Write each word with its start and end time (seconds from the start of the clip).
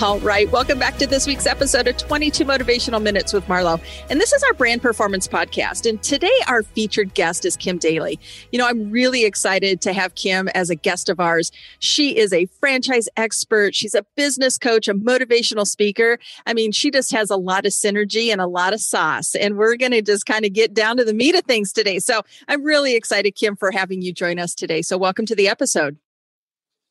All 0.00 0.18
right. 0.20 0.50
Welcome 0.50 0.78
back 0.78 0.96
to 0.98 1.06
this 1.06 1.26
week's 1.26 1.46
episode 1.46 1.86
of 1.86 1.96
22 1.98 2.44
Motivational 2.44 3.02
Minutes 3.02 3.32
with 3.34 3.44
Marlo. 3.46 3.78
And 4.08 4.18
this 4.18 4.32
is 4.32 4.42
our 4.44 4.54
brand 4.54 4.80
performance 4.80 5.28
podcast. 5.28 5.86
And 5.86 6.02
today, 6.02 6.32
our 6.48 6.62
featured 6.62 7.12
guest 7.12 7.44
is 7.44 7.54
Kim 7.56 7.76
Daly. 7.76 8.18
You 8.50 8.58
know, 8.58 8.66
I'm 8.66 8.90
really 8.90 9.24
excited 9.24 9.82
to 9.82 9.92
have 9.92 10.14
Kim 10.14 10.48
as 10.48 10.70
a 10.70 10.74
guest 10.74 11.10
of 11.10 11.20
ours. 11.20 11.52
She 11.80 12.16
is 12.16 12.32
a 12.32 12.46
franchise 12.60 13.08
expert, 13.16 13.74
she's 13.74 13.94
a 13.94 14.06
business 14.16 14.56
coach, 14.56 14.88
a 14.88 14.94
motivational 14.94 15.66
speaker. 15.66 16.18
I 16.46 16.54
mean, 16.54 16.72
she 16.72 16.90
just 16.90 17.12
has 17.12 17.28
a 17.28 17.36
lot 17.36 17.66
of 17.66 17.72
synergy 17.72 18.32
and 18.32 18.40
a 18.40 18.46
lot 18.46 18.72
of 18.72 18.80
sauce. 18.80 19.34
And 19.34 19.58
we're 19.58 19.76
going 19.76 19.92
to 19.92 20.02
just 20.02 20.24
kind 20.24 20.46
of 20.46 20.52
get 20.54 20.72
down 20.72 20.96
to 20.96 21.04
the 21.04 21.14
meat 21.14 21.34
of 21.34 21.44
things 21.44 21.72
today. 21.72 21.98
So 21.98 22.22
I'm 22.48 22.62
really 22.62 22.94
excited, 22.94 23.32
Kim, 23.32 23.54
for 23.54 23.70
having 23.70 24.00
you 24.00 24.14
join 24.14 24.38
us 24.38 24.54
today. 24.54 24.80
So 24.80 24.96
welcome 24.96 25.26
to 25.26 25.34
the 25.34 25.48
episode. 25.48 25.98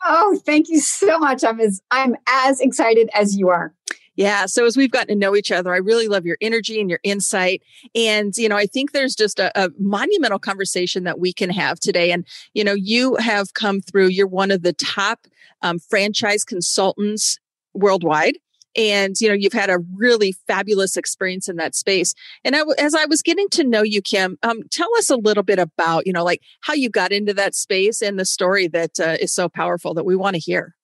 Oh, 0.03 0.39
thank 0.45 0.70
you 0.70 0.80
so 0.80 1.20
much. 1.20 1.44
I'm 1.44 1.60
as 1.60 1.82
I'm 1.91 2.15
as 2.27 2.60
excited 2.62 3.10
as 3.13 3.37
you 3.37 3.49
are. 3.49 3.74
Yeah. 4.15 4.48
So 4.48 4.65
as 4.65 4.76
we've 4.76 4.91
gotten 4.91 5.07
to 5.07 5.15
know 5.15 5.34
each 5.34 5.49
other, 5.49 5.74
I 5.74 5.77
really 5.77 6.10
love 6.10 6.26
your 6.26 6.37
energy 6.41 6.82
and 6.82 6.90
your 6.90 6.99
insight. 7.04 7.62
And, 7.96 8.35
you 8.35 8.49
know, 8.49 8.57
I 8.57 8.65
think 8.65 8.91
there's 8.91 9.15
just 9.15 9.40
a, 9.40 9.49
a, 9.57 9.70
monumental 9.79 10.40
conversation 10.40 11.05
that 11.05 11.20
we 11.20 11.32
can 11.32 11.49
have 11.51 11.79
today. 11.79 12.12
And, 12.12 12.27
you 12.54 12.65
know, 12.65 12.74
you 12.74 13.15
have 13.15 13.54
come 13.54 13.79
through, 13.79 14.07
you're 14.07 14.27
one 14.27 14.51
of 14.51 14.62
the 14.62 14.74
top 14.74 15.26
um, 15.62 15.79
franchise 15.79 16.43
consultants 16.43 17.37
worldwide 17.74 18.37
and 18.80 19.16
you 19.20 19.27
know 19.27 19.34
you've 19.34 19.54
had 19.54 19.70
a 19.70 19.80
really 19.94 20.34
fabulous 20.48 20.96
experience 20.96 21.49
in 21.49 21.58
that 21.58 21.76
space. 21.76 22.13
And 22.44 22.55
I, 22.55 22.62
as 22.80 22.96
i 22.96 23.05
was 23.05 23.21
getting 23.21 23.49
to 23.49 23.63
know 23.63 23.84
you 23.84 24.02
kim 24.02 24.38
um, 24.44 24.62
tell 24.71 24.90
us 24.98 25.10
a 25.10 25.18
little 25.18 25.44
bit 25.44 25.60
about 25.60 26.08
you 26.08 26.13
know 26.13 26.24
like 26.24 26.41
how 26.62 26.74
you 26.74 26.90
got 26.90 27.12
into 27.12 27.34
that 27.34 27.55
space 27.55 28.02
and 28.02 28.18
the 28.18 28.26
story 28.26 28.68
that 28.70 28.99
uh, 28.99 29.18
is 29.20 29.34
so 29.34 29.49
powerful 29.49 29.94
that 29.94 30.05
we 30.05 30.16
want 30.16 30.36
to 30.36 30.40
hear 30.40 30.76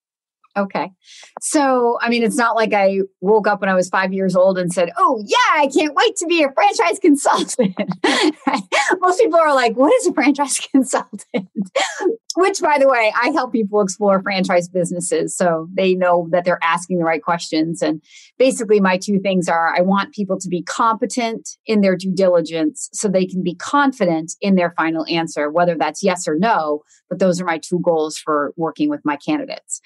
Okay. 0.57 0.91
So, 1.41 1.97
I 2.01 2.07
mean, 2.07 2.23
it's 2.23 2.37
not 2.37 2.55
like 2.55 2.73
I 2.73 2.99
woke 3.19 3.45
up 3.45 3.59
when 3.59 3.69
I 3.69 3.73
was 3.73 3.89
five 3.89 4.13
years 4.13 4.37
old 4.37 4.57
and 4.57 4.71
said, 4.71 4.89
Oh, 4.97 5.21
yeah, 5.25 5.61
I 5.61 5.67
can't 5.67 5.93
wait 5.93 6.15
to 6.17 6.25
be 6.27 6.43
a 6.43 6.51
franchise 6.51 6.97
consultant. 7.01 7.75
Most 8.99 9.19
people 9.19 9.39
are 9.39 9.53
like, 9.53 9.75
What 9.75 9.93
is 9.95 10.07
a 10.07 10.13
franchise 10.13 10.59
consultant? 10.71 11.49
Which, 12.37 12.61
by 12.61 12.77
the 12.79 12.87
way, 12.87 13.13
I 13.21 13.29
help 13.29 13.51
people 13.51 13.81
explore 13.81 14.21
franchise 14.21 14.67
businesses 14.69 15.35
so 15.35 15.67
they 15.73 15.93
know 15.93 16.27
that 16.31 16.45
they're 16.45 16.59
asking 16.63 16.99
the 16.99 17.05
right 17.05 17.21
questions. 17.21 17.81
And 17.81 18.01
basically, 18.37 18.79
my 18.79 18.97
two 18.97 19.19
things 19.19 19.49
are 19.49 19.73
I 19.75 19.81
want 19.81 20.13
people 20.13 20.37
to 20.39 20.49
be 20.49 20.61
competent 20.61 21.49
in 21.65 21.81
their 21.81 21.95
due 21.95 22.13
diligence 22.13 22.89
so 22.93 23.07
they 23.07 23.25
can 23.25 23.43
be 23.43 23.55
confident 23.55 24.33
in 24.41 24.55
their 24.55 24.71
final 24.71 25.05
answer, 25.09 25.49
whether 25.49 25.75
that's 25.75 26.03
yes 26.03 26.27
or 26.27 26.37
no. 26.37 26.81
But 27.09 27.19
those 27.19 27.39
are 27.39 27.45
my 27.45 27.57
two 27.57 27.79
goals 27.79 28.17
for 28.17 28.53
working 28.57 28.89
with 28.89 29.01
my 29.03 29.17
candidates. 29.17 29.81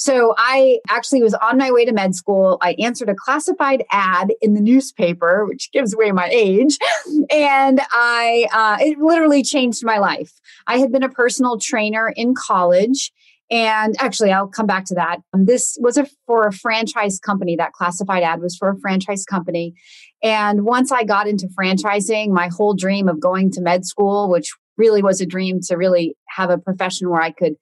So 0.00 0.32
I 0.38 0.78
actually 0.88 1.22
was 1.22 1.34
on 1.34 1.58
my 1.58 1.70
way 1.70 1.84
to 1.84 1.92
med 1.92 2.14
school. 2.14 2.56
I 2.62 2.72
answered 2.78 3.10
a 3.10 3.14
classified 3.14 3.84
ad 3.90 4.32
in 4.40 4.54
the 4.54 4.60
newspaper, 4.62 5.44
which 5.44 5.70
gives 5.72 5.92
away 5.92 6.10
my 6.10 6.26
age. 6.32 6.78
And 7.30 7.80
I, 7.92 8.48
uh, 8.52 8.78
it 8.80 8.98
literally 8.98 9.42
changed 9.42 9.84
my 9.84 9.98
life. 9.98 10.32
I 10.66 10.78
had 10.78 10.90
been 10.90 11.02
a 11.02 11.10
personal 11.10 11.58
trainer 11.58 12.12
in 12.16 12.34
college. 12.34 13.12
And 13.50 13.94
actually, 13.98 14.32
I'll 14.32 14.48
come 14.48 14.66
back 14.66 14.86
to 14.86 14.94
that. 14.94 15.18
This 15.34 15.76
was 15.80 15.98
a, 15.98 16.06
for 16.26 16.46
a 16.46 16.52
franchise 16.52 17.18
company. 17.18 17.54
That 17.56 17.72
classified 17.72 18.22
ad 18.22 18.40
was 18.40 18.56
for 18.56 18.70
a 18.70 18.78
franchise 18.78 19.24
company. 19.24 19.74
And 20.22 20.64
once 20.64 20.90
I 20.90 21.04
got 21.04 21.28
into 21.28 21.46
franchising, 21.48 22.30
my 22.30 22.48
whole 22.48 22.74
dream 22.74 23.06
of 23.06 23.20
going 23.20 23.50
to 23.52 23.60
med 23.60 23.84
school, 23.84 24.30
which 24.30 24.50
really 24.78 25.02
was 25.02 25.20
a 25.20 25.26
dream 25.26 25.60
to 25.68 25.76
really 25.76 26.16
have 26.28 26.48
a 26.48 26.58
profession 26.58 27.10
where 27.10 27.20
I 27.20 27.32
could 27.32 27.56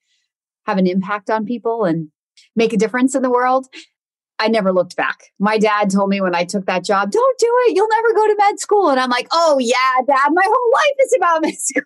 have 0.67 0.79
an 0.79 0.87
impact 0.87 1.31
on 1.31 1.45
people 1.45 1.85
and 1.85 2.11
make 2.57 2.73
a 2.73 2.77
difference 2.77 3.15
in 3.15 3.23
the 3.23 3.31
world. 3.31 3.67
I 4.39 4.49
never 4.49 4.73
looked 4.73 4.97
back. 4.97 5.33
My 5.39 5.59
dad 5.59 5.91
told 5.91 6.11
me 6.11 6.21
when 6.21 6.35
I 6.35 6.45
took 6.45 6.67
that 6.67 6.85
job, 6.85 7.11
don't 7.11 7.39
do 7.39 7.51
it. 7.67 7.77
You'll 7.77 7.89
never 7.89 8.15
go 8.15 8.27
to 8.29 8.37
med 8.39 8.61
school. 8.61 8.89
And 8.89 9.01
I'm 9.01 9.11
like, 9.11 9.27
oh, 9.33 9.59
yeah, 9.61 10.01
dad, 10.07 10.31
my 10.33 10.45
whole 10.45 10.73
life 10.73 11.07
is 11.07 11.15
about 11.17 11.43
med 11.43 11.59
school. 11.59 11.83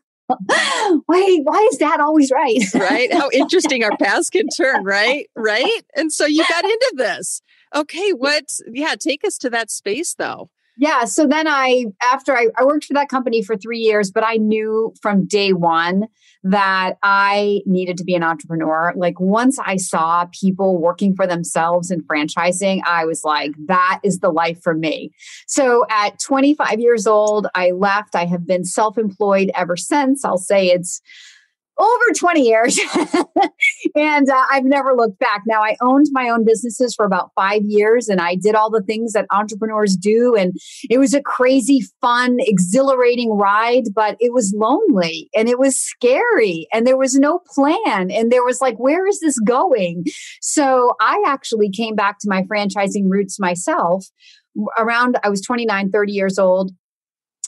Wait, 1.08 1.40
why 1.44 1.68
is 1.70 1.78
dad 1.78 2.00
always 2.00 2.30
right? 2.30 2.62
right? 2.74 3.12
How 3.12 3.30
interesting 3.32 3.84
our 3.84 3.96
paths 3.96 4.30
can 4.30 4.48
turn, 4.48 4.84
right? 4.84 5.28
Right. 5.36 5.82
And 5.94 6.12
so 6.12 6.26
you 6.26 6.44
got 6.48 6.64
into 6.64 6.92
this. 6.96 7.42
Okay. 7.74 8.12
What, 8.12 8.44
yeah, 8.70 8.94
take 8.98 9.24
us 9.24 9.38
to 9.38 9.50
that 9.50 9.70
space 9.70 10.14
though. 10.14 10.50
Yeah. 10.82 11.04
So 11.04 11.28
then 11.28 11.46
I, 11.46 11.84
after 12.02 12.36
I, 12.36 12.48
I 12.58 12.64
worked 12.64 12.86
for 12.86 12.94
that 12.94 13.08
company 13.08 13.40
for 13.40 13.56
three 13.56 13.78
years, 13.78 14.10
but 14.10 14.24
I 14.26 14.34
knew 14.34 14.92
from 15.00 15.26
day 15.26 15.52
one 15.52 16.08
that 16.42 16.94
I 17.04 17.60
needed 17.66 17.96
to 17.98 18.04
be 18.04 18.16
an 18.16 18.24
entrepreneur. 18.24 18.92
Like 18.96 19.20
once 19.20 19.60
I 19.60 19.76
saw 19.76 20.26
people 20.32 20.76
working 20.76 21.14
for 21.14 21.24
themselves 21.24 21.92
and 21.92 22.02
franchising, 22.02 22.80
I 22.84 23.04
was 23.04 23.22
like, 23.22 23.52
that 23.66 24.00
is 24.02 24.18
the 24.18 24.30
life 24.30 24.60
for 24.60 24.74
me. 24.74 25.12
So 25.46 25.86
at 25.88 26.18
25 26.18 26.80
years 26.80 27.06
old, 27.06 27.46
I 27.54 27.70
left. 27.70 28.16
I 28.16 28.24
have 28.24 28.44
been 28.44 28.64
self 28.64 28.98
employed 28.98 29.52
ever 29.54 29.76
since. 29.76 30.24
I'll 30.24 30.36
say 30.36 30.66
it's 30.66 31.00
over 31.78 32.04
20 32.14 32.42
years 32.42 32.78
and 33.96 34.28
uh, 34.28 34.44
I've 34.50 34.64
never 34.64 34.94
looked 34.94 35.18
back. 35.18 35.42
Now, 35.46 35.62
I 35.62 35.76
owned 35.80 36.06
my 36.12 36.28
own 36.28 36.44
businesses 36.44 36.94
for 36.94 37.06
about 37.06 37.30
five 37.34 37.62
years 37.64 38.08
and 38.08 38.20
I 38.20 38.36
did 38.36 38.54
all 38.54 38.70
the 38.70 38.82
things 38.82 39.12
that 39.12 39.26
entrepreneurs 39.32 39.96
do. 39.96 40.34
And 40.34 40.52
it 40.90 40.98
was 40.98 41.14
a 41.14 41.22
crazy, 41.22 41.82
fun, 42.00 42.36
exhilarating 42.40 43.30
ride, 43.30 43.84
but 43.94 44.16
it 44.20 44.32
was 44.32 44.54
lonely 44.56 45.30
and 45.34 45.48
it 45.48 45.58
was 45.58 45.80
scary 45.80 46.66
and 46.72 46.86
there 46.86 46.98
was 46.98 47.14
no 47.14 47.40
plan. 47.54 48.10
And 48.10 48.30
there 48.30 48.44
was 48.44 48.60
like, 48.60 48.76
where 48.76 49.06
is 49.06 49.20
this 49.20 49.38
going? 49.40 50.04
So 50.40 50.94
I 51.00 51.22
actually 51.26 51.70
came 51.70 51.94
back 51.94 52.18
to 52.20 52.28
my 52.28 52.42
franchising 52.42 53.04
roots 53.08 53.38
myself 53.40 54.06
around 54.76 55.16
i 55.22 55.30
was 55.30 55.40
29 55.40 55.90
30 55.90 56.12
years 56.12 56.38
old 56.38 56.72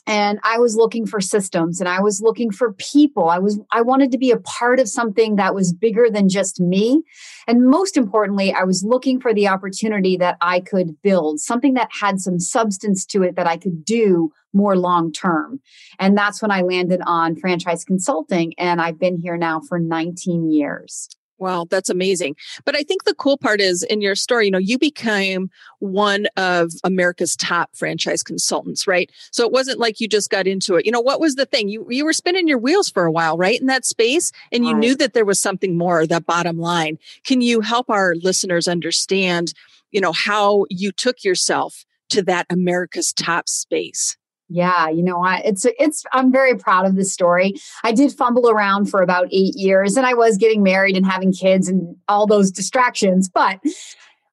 and 0.06 0.38
i 0.42 0.58
was 0.58 0.76
looking 0.76 1.06
for 1.06 1.20
systems 1.20 1.80
and 1.80 1.88
i 1.88 2.00
was 2.00 2.20
looking 2.20 2.50
for 2.50 2.72
people. 2.74 3.28
I 3.28 3.38
was 3.38 3.60
i 3.70 3.80
wanted 3.80 4.10
to 4.12 4.18
be 4.18 4.30
a 4.30 4.38
part 4.40 4.80
of 4.80 4.88
something 4.88 5.36
that 5.36 5.54
was 5.54 5.72
bigger 5.72 6.08
than 6.10 6.28
just 6.28 6.60
me. 6.60 7.02
And 7.46 7.66
most 7.66 7.96
importantly 7.96 8.52
i 8.52 8.64
was 8.64 8.84
looking 8.84 9.20
for 9.20 9.32
the 9.34 9.48
opportunity 9.48 10.16
that 10.18 10.36
i 10.40 10.60
could 10.60 11.00
build 11.02 11.40
something 11.40 11.74
that 11.74 11.90
had 12.00 12.20
some 12.20 12.38
substance 12.38 13.04
to 13.06 13.22
it 13.22 13.36
that 13.36 13.46
i 13.46 13.56
could 13.56 13.84
do 13.84 14.30
more 14.52 14.76
long 14.76 15.12
term. 15.12 15.60
And 15.98 16.16
that's 16.16 16.42
when 16.42 16.50
i 16.50 16.62
landed 16.62 17.00
on 17.06 17.36
franchise 17.36 17.84
consulting 17.84 18.54
and 18.58 18.80
i've 18.80 18.98
been 18.98 19.16
here 19.16 19.36
now 19.36 19.60
for 19.60 19.78
19 19.78 20.50
years 20.50 21.08
Wow, 21.44 21.66
that's 21.68 21.90
amazing. 21.90 22.36
But 22.64 22.74
I 22.74 22.82
think 22.84 23.04
the 23.04 23.14
cool 23.14 23.36
part 23.36 23.60
is 23.60 23.82
in 23.82 24.00
your 24.00 24.14
story, 24.14 24.46
you 24.46 24.50
know, 24.50 24.56
you 24.56 24.78
became 24.78 25.50
one 25.78 26.24
of 26.38 26.72
America's 26.84 27.36
top 27.36 27.68
franchise 27.76 28.22
consultants, 28.22 28.86
right? 28.86 29.12
So 29.30 29.44
it 29.44 29.52
wasn't 29.52 29.78
like 29.78 30.00
you 30.00 30.08
just 30.08 30.30
got 30.30 30.46
into 30.46 30.76
it. 30.76 30.86
You 30.86 30.90
know, 30.90 31.02
what 31.02 31.20
was 31.20 31.34
the 31.34 31.44
thing? 31.44 31.68
You 31.68 31.86
you 31.90 32.06
were 32.06 32.14
spinning 32.14 32.48
your 32.48 32.56
wheels 32.56 32.88
for 32.88 33.04
a 33.04 33.12
while, 33.12 33.36
right? 33.36 33.60
In 33.60 33.66
that 33.66 33.84
space, 33.84 34.32
and 34.52 34.64
you 34.64 34.72
right. 34.72 34.80
knew 34.80 34.96
that 34.96 35.12
there 35.12 35.26
was 35.26 35.38
something 35.38 35.76
more, 35.76 36.06
that 36.06 36.24
bottom 36.24 36.56
line. 36.56 36.96
Can 37.26 37.42
you 37.42 37.60
help 37.60 37.90
our 37.90 38.14
listeners 38.22 38.66
understand, 38.66 39.52
you 39.90 40.00
know, 40.00 40.12
how 40.12 40.64
you 40.70 40.92
took 40.92 41.24
yourself 41.24 41.84
to 42.08 42.22
that 42.22 42.46
America's 42.48 43.12
top 43.12 43.50
space? 43.50 44.16
Yeah, 44.54 44.88
you 44.88 45.02
know 45.02 45.18
what? 45.18 45.44
It's 45.44 45.66
it's 45.80 46.04
I'm 46.12 46.30
very 46.30 46.56
proud 46.56 46.86
of 46.86 46.94
this 46.94 47.12
story. 47.12 47.54
I 47.82 47.90
did 47.90 48.12
fumble 48.12 48.48
around 48.48 48.86
for 48.86 49.02
about 49.02 49.26
8 49.32 49.56
years 49.56 49.96
and 49.96 50.06
I 50.06 50.14
was 50.14 50.36
getting 50.36 50.62
married 50.62 50.96
and 50.96 51.04
having 51.04 51.32
kids 51.32 51.68
and 51.68 51.96
all 52.06 52.28
those 52.28 52.52
distractions, 52.52 53.28
but 53.28 53.58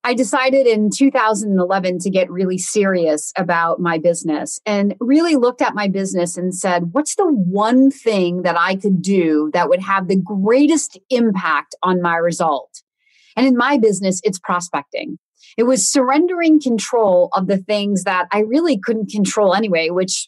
I 0.04 0.14
decided 0.14 0.68
in 0.68 0.92
2011 0.92 1.98
to 2.00 2.10
get 2.12 2.30
really 2.30 2.60
serious 2.60 3.34
about 3.36 3.80
my 3.80 3.98
business 3.98 4.60
and 4.64 4.94
really 5.00 5.38
looked 5.38 5.64
at 5.64 5.74
my 5.74 5.88
business 5.88 6.38
and 6.38 6.54
said, 6.54 6.94
what's 6.94 7.16
the 7.16 7.26
one 7.26 7.90
thing 7.90 8.44
that 8.44 8.56
I 8.60 8.76
could 8.76 9.02
do 9.02 9.50
that 9.56 9.70
would 9.70 9.82
have 9.82 10.08
the 10.08 10.18
greatest 10.18 11.00
impact 11.10 11.74
on 11.82 12.00
my 12.00 12.18
result? 12.18 12.84
And 13.36 13.48
in 13.48 13.58
my 13.58 13.80
business, 13.80 14.22
it's 14.24 14.38
prospecting. 14.38 15.18
It 15.58 15.64
was 15.64 15.88
surrendering 15.88 16.62
control 16.62 17.30
of 17.34 17.48
the 17.48 17.58
things 17.58 18.04
that 18.04 18.28
I 18.32 18.40
really 18.40 18.78
couldn't 18.78 19.12
control 19.12 19.54
anyway, 19.54 19.90
which 19.90 20.28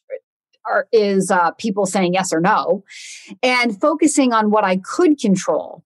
are, 0.70 0.88
is 0.92 1.32
uh, 1.32 1.52
people 1.52 1.86
saying 1.86 2.14
yes 2.14 2.34
or 2.34 2.40
no, 2.40 2.84
and 3.42 3.80
focusing 3.80 4.34
on 4.34 4.52
what 4.52 4.64
I 4.64 4.78
could 4.78 5.20
control. 5.20 5.84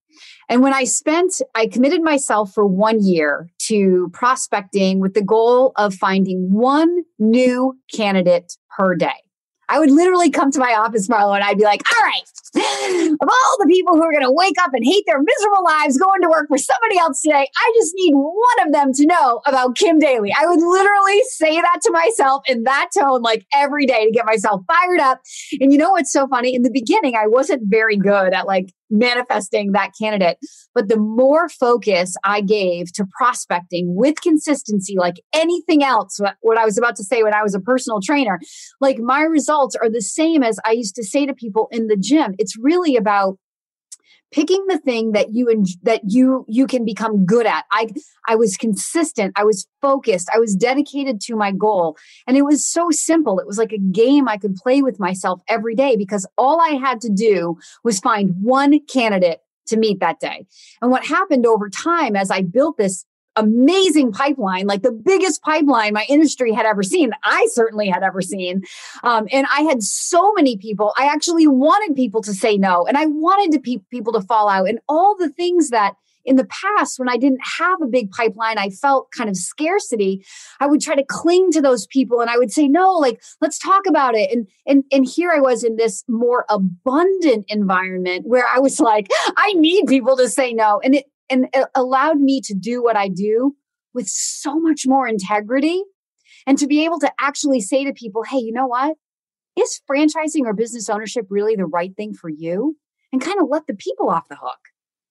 And 0.50 0.62
when 0.62 0.74
I 0.74 0.86
spent, 0.86 1.42
I 1.56 1.68
committed 1.68 2.02
myself 2.02 2.54
for 2.54 2.66
one 2.66 3.04
year 3.04 3.50
to 3.64 4.10
prospecting 4.14 5.00
with 5.00 5.14
the 5.14 5.24
goal 5.24 5.74
of 5.76 5.94
finding 5.94 6.52
one 6.54 7.04
new 7.20 7.78
candidate 7.94 8.58
per 8.76 8.96
day. 8.96 9.12
I 9.70 9.80
would 9.80 9.92
literally 9.92 10.32
come 10.32 10.52
to 10.52 10.60
my 10.60 10.74
office, 10.74 11.10
Marlo, 11.10 11.36
and 11.36 11.44
I'd 11.44 11.58
be 11.58 11.66
like, 11.66 11.82
all 11.94 12.06
right, 12.06 12.24
of 12.56 13.28
all 13.30 13.56
the 13.60 13.68
people 13.70 13.96
who 13.96 14.04
are 14.04 14.12
going 14.12 14.24
to 14.24 14.32
wake 14.32 14.62
up 14.62 14.72
and 14.74 14.84
hate 14.84 15.04
their 15.06 15.20
miserable 15.20 15.64
lives 15.64 15.98
going 15.98 16.22
to 16.22 16.30
work 16.30 16.48
for 16.48 16.58
somebody 16.58 16.98
else 16.98 17.22
today, 17.22 17.48
I 17.58 17.74
just 17.76 17.94
need 17.96 18.14
one 18.14 18.68
of 18.68 18.74
them 18.74 18.94
to 18.94 19.06
know 19.06 19.42
about 19.46 19.76
Kim 19.76 20.00
Daly. 20.00 20.32
I 20.34 20.46
would 20.46 20.60
literally 20.60 21.22
say 21.30 21.60
that 21.62 21.80
to 21.84 21.92
myself 21.92 22.44
in 22.48 22.64
that 22.64 22.90
tone, 22.98 23.22
like 23.22 23.46
every 23.54 23.86
day 23.86 24.06
to 24.06 24.12
get 24.12 24.26
myself 24.26 24.62
fired 24.68 25.00
up. 25.00 25.22
And 25.60 25.72
you 25.72 25.78
know 25.78 25.92
what's 25.92 26.12
so 26.12 26.28
funny? 26.28 26.56
In 26.56 26.64
the 26.64 26.72
beginning, 26.72 27.16
I 27.16 27.28
wasn't 27.28 27.64
very 27.66 27.98
good 27.98 28.34
at 28.34 28.48
like 28.48 28.74
manifesting 28.90 29.72
that 29.74 29.92
candidate. 30.00 30.38
But 30.74 30.88
the 30.88 30.98
more 30.98 31.50
focus 31.50 32.16
I 32.24 32.42
gave 32.42 32.92
to 32.94 33.06
prospecting 33.18 33.96
with 33.96 34.22
consistency, 34.22 34.96
like 34.98 35.16
anything 35.34 35.84
else, 35.84 36.20
what 36.42 36.58
I 36.58 36.66
was 36.66 36.78
about 36.78 36.96
to 36.98 37.04
say 37.04 37.24
when 37.24 37.34
I 37.34 37.44
was 37.44 37.56
a 37.56 37.60
personal 37.60 38.00
trainer, 38.02 38.40
like 38.80 39.00
my 39.00 39.22
results 39.22 39.76
are 39.76 39.90
the 39.90 40.02
same 40.02 40.44
as 40.44 40.60
I 40.66 40.72
used 40.72 40.96
to 40.96 41.04
say 41.04 41.26
to 41.26 41.34
people 41.34 41.68
in 41.72 41.88
the 41.88 41.98
gym. 41.98 42.36
It's 42.38 42.58
really 42.58 42.96
about 42.96 43.38
picking 44.32 44.66
the 44.68 44.78
thing 44.78 45.14
that 45.14 45.34
you 45.34 45.66
that 45.84 46.02
you 46.06 46.46
you 46.48 46.68
can 46.68 46.84
become 46.84 47.26
good 47.26 47.46
at. 47.46 47.66
I 47.72 47.88
i 48.28 48.36
was 48.36 48.58
consistent 48.58 49.34
i 49.38 49.44
was 49.44 49.68
focused 49.82 50.30
i 50.34 50.40
was 50.40 50.56
dedicated 50.56 51.22
to 51.22 51.36
my 51.36 51.52
goal. 51.52 51.98
And 52.26 52.36
it 52.38 52.44
was 52.44 52.70
so 52.70 52.92
simple 52.92 53.40
it 53.40 53.48
was 53.48 53.58
like 53.58 53.72
a 53.72 53.78
game 53.78 54.28
i 54.28 54.38
could 54.38 54.56
play 54.56 54.82
with 54.82 55.00
myself 55.00 55.42
every 55.48 55.76
day 55.76 55.96
because 55.96 56.28
all 56.38 56.60
i 56.62 56.72
had 56.72 57.00
to 57.02 57.10
do 57.10 57.58
was 57.84 58.00
find 58.00 58.34
one 58.42 58.80
candidate 58.88 59.40
to 59.68 59.78
meet 59.78 60.00
that 60.00 60.20
day. 60.20 60.46
And 60.82 60.92
what 60.92 61.06
happened 61.06 61.46
over 61.46 61.70
time 61.70 62.16
as 62.16 62.30
i 62.30 62.42
built 62.42 62.78
this 62.78 63.06
amazing 63.38 64.12
pipeline, 64.12 64.66
like 64.68 64.82
the 64.82 64.92
biggest 64.92 65.42
pipeline 65.42 65.94
my 65.94 66.06
industry 66.10 66.52
had 66.52 66.66
ever 66.66 66.84
seen. 66.84 67.12
I 67.24 67.48
certainly 67.52 67.88
had 67.88 68.04
ever 68.04 68.22
seen. 68.22 68.64
Um, 69.04 69.28
and 69.32 69.48
I 69.52 69.62
had 69.62 69.84
so 69.84 70.34
many 70.34 70.58
people. 70.58 70.94
I 70.98 71.06
actually 71.06 71.48
wanted 71.48 71.96
people 71.96 72.22
to 72.24 72.34
say 72.34 72.58
no, 72.58 72.86
and 72.86 72.98
I 72.98 73.06
wanted 73.06 73.52
to 73.54 73.60
pe- 73.60 73.84
people 73.92 74.14
to 74.14 74.22
fall 74.22 74.50
out, 74.50 74.68
and 74.68 74.80
all 74.88 75.16
the 75.16 75.30
things 75.30 75.70
that 75.70 75.96
in 76.28 76.36
the 76.36 76.46
past 76.46 77.00
when 77.00 77.10
i 77.10 77.18
didn't 77.18 77.40
have 77.58 77.82
a 77.82 77.88
big 77.88 78.12
pipeline 78.12 78.58
i 78.58 78.70
felt 78.70 79.10
kind 79.12 79.30
of 79.30 79.38
scarcity 79.38 80.24
i 80.60 80.68
would 80.68 80.82
try 80.82 80.94
to 80.94 81.06
cling 81.08 81.50
to 81.52 81.62
those 81.62 81.88
people 81.88 82.20
and 82.20 82.30
i 82.30 82.38
would 82.38 82.52
say 82.52 82.68
no 82.68 82.94
like 82.94 83.24
let's 83.42 83.58
talk 83.58 83.88
about 83.88 84.14
it 84.14 84.30
and 84.32 84.48
and 84.68 84.84
and 84.92 85.08
here 85.08 85.32
i 85.32 85.40
was 85.40 85.64
in 85.64 85.78
this 85.78 86.04
more 86.08 86.46
abundant 86.50 87.46
environment 87.48 88.28
where 88.28 88.46
i 88.54 88.60
was 88.60 88.80
like 88.80 89.08
i 89.38 89.54
need 89.54 89.88
people 89.88 90.18
to 90.18 90.28
say 90.28 90.54
no 90.54 90.80
and 90.84 90.96
it 90.96 91.06
and 91.30 91.48
it 91.54 91.68
allowed 91.76 92.20
me 92.20 92.42
to 92.42 92.54
do 92.54 92.84
what 92.84 92.96
I 92.96 93.08
do 93.10 93.56
with 93.94 94.08
so 94.08 94.60
much 94.60 94.84
more 94.86 95.08
integrity 95.08 95.84
and 96.46 96.58
to 96.58 96.68
be 96.68 96.86
able 96.86 97.00
to 97.00 97.12
actually 97.20 97.62
say 97.62 97.84
to 97.86 97.94
people, 97.94 98.24
hey, 98.24 98.38
you 98.38 98.54
know 98.54 98.68
what? 98.68 98.96
Is 99.58 99.82
franchising 99.90 100.46
or 100.46 100.54
business 100.54 100.90
ownership 100.90 101.26
really 101.30 101.56
the 101.56 101.66
right 101.66 101.96
thing 101.96 102.14
for 102.14 102.30
you? 102.30 102.78
And 103.12 103.22
kind 103.22 103.42
of 103.42 103.48
let 103.50 103.68
the 103.68 103.74
people 103.74 104.10
off 104.10 104.28
the 104.28 104.36
hook. 104.36 104.60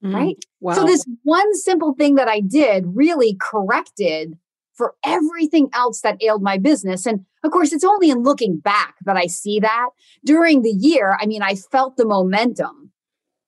Mm, 0.05 0.15
right. 0.15 0.45
Wow. 0.61 0.75
So, 0.75 0.85
this 0.85 1.05
one 1.23 1.55
simple 1.55 1.95
thing 1.95 2.17
that 2.17 2.29
I 2.29 2.41
did 2.41 2.85
really 2.95 3.37
corrected 3.41 4.35
for 4.75 4.95
everything 5.05 5.71
else 5.73 6.03
that 6.03 6.23
ailed 6.23 6.43
my 6.43 6.59
business. 6.59 7.07
And 7.07 7.25
of 7.43 7.51
course, 7.51 7.73
it's 7.73 7.85
only 7.85 8.11
in 8.11 8.23
looking 8.23 8.59
back 8.59 8.97
that 9.07 9.17
I 9.17 9.27
see 9.27 9.59
that. 9.61 9.89
During 10.25 10.61
the 10.61 10.71
year, 10.71 11.17
I 11.19 11.25
mean, 11.25 11.43
I 11.43 11.55
felt 11.55 11.97
the 11.97 12.07
momentum 12.07 12.93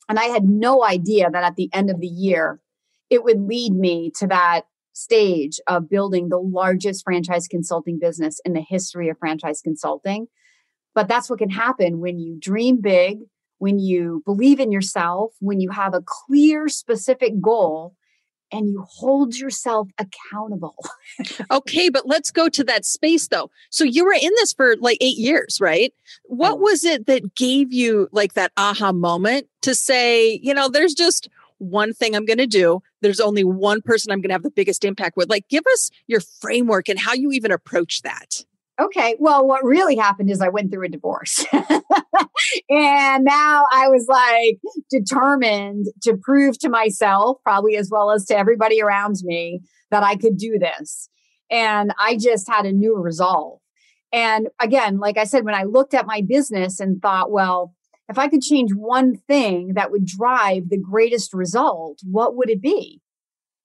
and 0.08 0.18
I 0.18 0.24
had 0.24 0.44
no 0.44 0.84
idea 0.84 1.30
that 1.30 1.44
at 1.44 1.56
the 1.56 1.70
end 1.72 1.90
of 1.90 2.00
the 2.00 2.06
year, 2.06 2.60
it 3.10 3.24
would 3.24 3.40
lead 3.40 3.72
me 3.74 4.10
to 4.18 4.26
that 4.26 4.62
stage 4.92 5.60
of 5.66 5.88
building 5.88 6.28
the 6.28 6.38
largest 6.38 7.04
franchise 7.04 7.46
consulting 7.46 7.98
business 7.98 8.40
in 8.44 8.52
the 8.52 8.60
history 8.60 9.08
of 9.08 9.18
franchise 9.18 9.60
consulting. 9.62 10.26
But 10.94 11.08
that's 11.08 11.30
what 11.30 11.38
can 11.38 11.50
happen 11.50 12.00
when 12.00 12.18
you 12.18 12.36
dream 12.40 12.80
big, 12.80 13.18
when 13.58 13.78
you 13.78 14.22
believe 14.24 14.58
in 14.60 14.72
yourself, 14.72 15.32
when 15.40 15.60
you 15.60 15.70
have 15.70 15.94
a 15.94 16.02
clear, 16.04 16.68
specific 16.68 17.40
goal, 17.40 17.94
and 18.52 18.68
you 18.68 18.84
hold 18.88 19.36
yourself 19.36 19.88
accountable. 19.98 20.76
okay, 21.50 21.88
but 21.88 22.06
let's 22.06 22.30
go 22.30 22.48
to 22.48 22.64
that 22.64 22.84
space 22.84 23.28
though. 23.28 23.50
So 23.70 23.84
you 23.84 24.04
were 24.04 24.12
in 24.12 24.30
this 24.36 24.52
for 24.52 24.76
like 24.76 24.98
8 25.00 25.16
years, 25.16 25.58
right? 25.60 25.92
What 26.24 26.54
mm-hmm. 26.54 26.62
was 26.62 26.84
it 26.84 27.06
that 27.06 27.34
gave 27.34 27.72
you 27.72 28.08
like 28.12 28.34
that 28.34 28.52
aha 28.56 28.92
moment 28.92 29.46
to 29.62 29.74
say, 29.74 30.40
you 30.42 30.54
know, 30.54 30.68
there's 30.68 30.94
just 30.94 31.28
one 31.58 31.92
thing 31.92 32.14
I'm 32.14 32.24
going 32.24 32.38
to 32.38 32.46
do. 32.46 32.82
There's 33.00 33.20
only 33.20 33.44
one 33.44 33.82
person 33.82 34.12
I'm 34.12 34.20
going 34.20 34.30
to 34.30 34.34
have 34.34 34.42
the 34.42 34.50
biggest 34.50 34.84
impact 34.84 35.16
with. 35.16 35.28
Like 35.28 35.48
give 35.48 35.64
us 35.72 35.90
your 36.06 36.20
framework 36.20 36.88
and 36.88 36.98
how 36.98 37.14
you 37.14 37.32
even 37.32 37.50
approach 37.50 38.02
that. 38.02 38.44
Okay. 38.80 39.16
Well, 39.18 39.46
what 39.46 39.64
really 39.64 39.96
happened 39.96 40.30
is 40.30 40.40
I 40.40 40.48
went 40.48 40.70
through 40.70 40.86
a 40.86 40.88
divorce. 40.88 41.44
and 41.52 43.24
now 43.24 43.64
I 43.72 43.88
was 43.88 44.06
like 44.08 44.58
determined 44.88 45.86
to 46.02 46.16
prove 46.16 46.58
to 46.60 46.68
myself, 46.68 47.38
probably 47.42 47.76
as 47.76 47.90
well 47.90 48.12
as 48.12 48.24
to 48.26 48.38
everybody 48.38 48.80
around 48.80 49.16
me, 49.22 49.60
that 49.90 50.04
I 50.04 50.14
could 50.14 50.36
do 50.36 50.58
this. 50.58 51.08
And 51.50 51.92
I 51.98 52.16
just 52.16 52.48
had 52.48 52.66
a 52.66 52.72
new 52.72 52.96
resolve. 52.96 53.58
And 54.12 54.48
again, 54.60 54.98
like 54.98 55.18
I 55.18 55.24
said, 55.24 55.44
when 55.44 55.54
I 55.54 55.64
looked 55.64 55.94
at 55.94 56.06
my 56.06 56.22
business 56.26 56.78
and 56.78 57.02
thought, 57.02 57.32
well, 57.32 57.74
if 58.08 58.18
I 58.18 58.28
could 58.28 58.42
change 58.42 58.70
one 58.74 59.16
thing 59.28 59.74
that 59.74 59.90
would 59.90 60.06
drive 60.06 60.68
the 60.68 60.78
greatest 60.78 61.34
result, 61.34 61.98
what 62.04 62.36
would 62.36 62.48
it 62.48 62.62
be? 62.62 63.02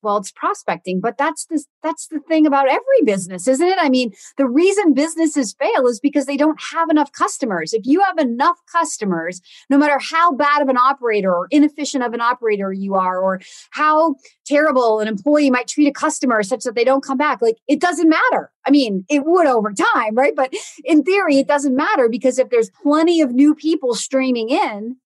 Well 0.03 0.17
it's 0.17 0.31
prospecting 0.31 0.99
but 0.99 1.17
that's 1.17 1.45
the 1.45 1.63
that's 1.81 2.07
the 2.07 2.19
thing 2.19 2.45
about 2.45 2.67
every 2.67 3.01
business 3.03 3.47
isn't 3.47 3.67
it? 3.67 3.77
I 3.79 3.89
mean 3.89 4.11
the 4.37 4.47
reason 4.47 4.93
businesses 4.93 5.53
fail 5.53 5.87
is 5.87 5.99
because 5.99 6.25
they 6.25 6.37
don't 6.37 6.59
have 6.61 6.89
enough 6.89 7.11
customers. 7.11 7.73
If 7.73 7.85
you 7.85 8.01
have 8.01 8.17
enough 8.17 8.57
customers 8.71 9.41
no 9.69 9.77
matter 9.77 9.97
how 9.99 10.33
bad 10.33 10.61
of 10.61 10.69
an 10.69 10.77
operator 10.77 11.33
or 11.33 11.47
inefficient 11.51 12.03
of 12.03 12.13
an 12.13 12.21
operator 12.21 12.71
you 12.71 12.95
are 12.95 13.19
or 13.19 13.41
how 13.71 14.15
terrible 14.45 14.99
an 14.99 15.07
employee 15.07 15.49
might 15.49 15.67
treat 15.67 15.87
a 15.87 15.91
customer 15.91 16.43
such 16.43 16.63
that 16.63 16.75
they 16.75 16.83
don't 16.83 17.03
come 17.03 17.17
back 17.17 17.41
like 17.41 17.57
it 17.67 17.79
doesn't 17.79 18.09
matter. 18.09 18.51
I 18.65 18.71
mean 18.71 19.05
it 19.09 19.25
would 19.25 19.47
over 19.47 19.71
time 19.73 20.15
right? 20.15 20.35
But 20.35 20.53
in 20.83 21.03
theory 21.03 21.37
it 21.37 21.47
doesn't 21.47 21.75
matter 21.75 22.09
because 22.09 22.39
if 22.39 22.49
there's 22.49 22.69
plenty 22.81 23.21
of 23.21 23.31
new 23.31 23.55
people 23.55 23.95
streaming 23.95 24.49
in 24.49 24.97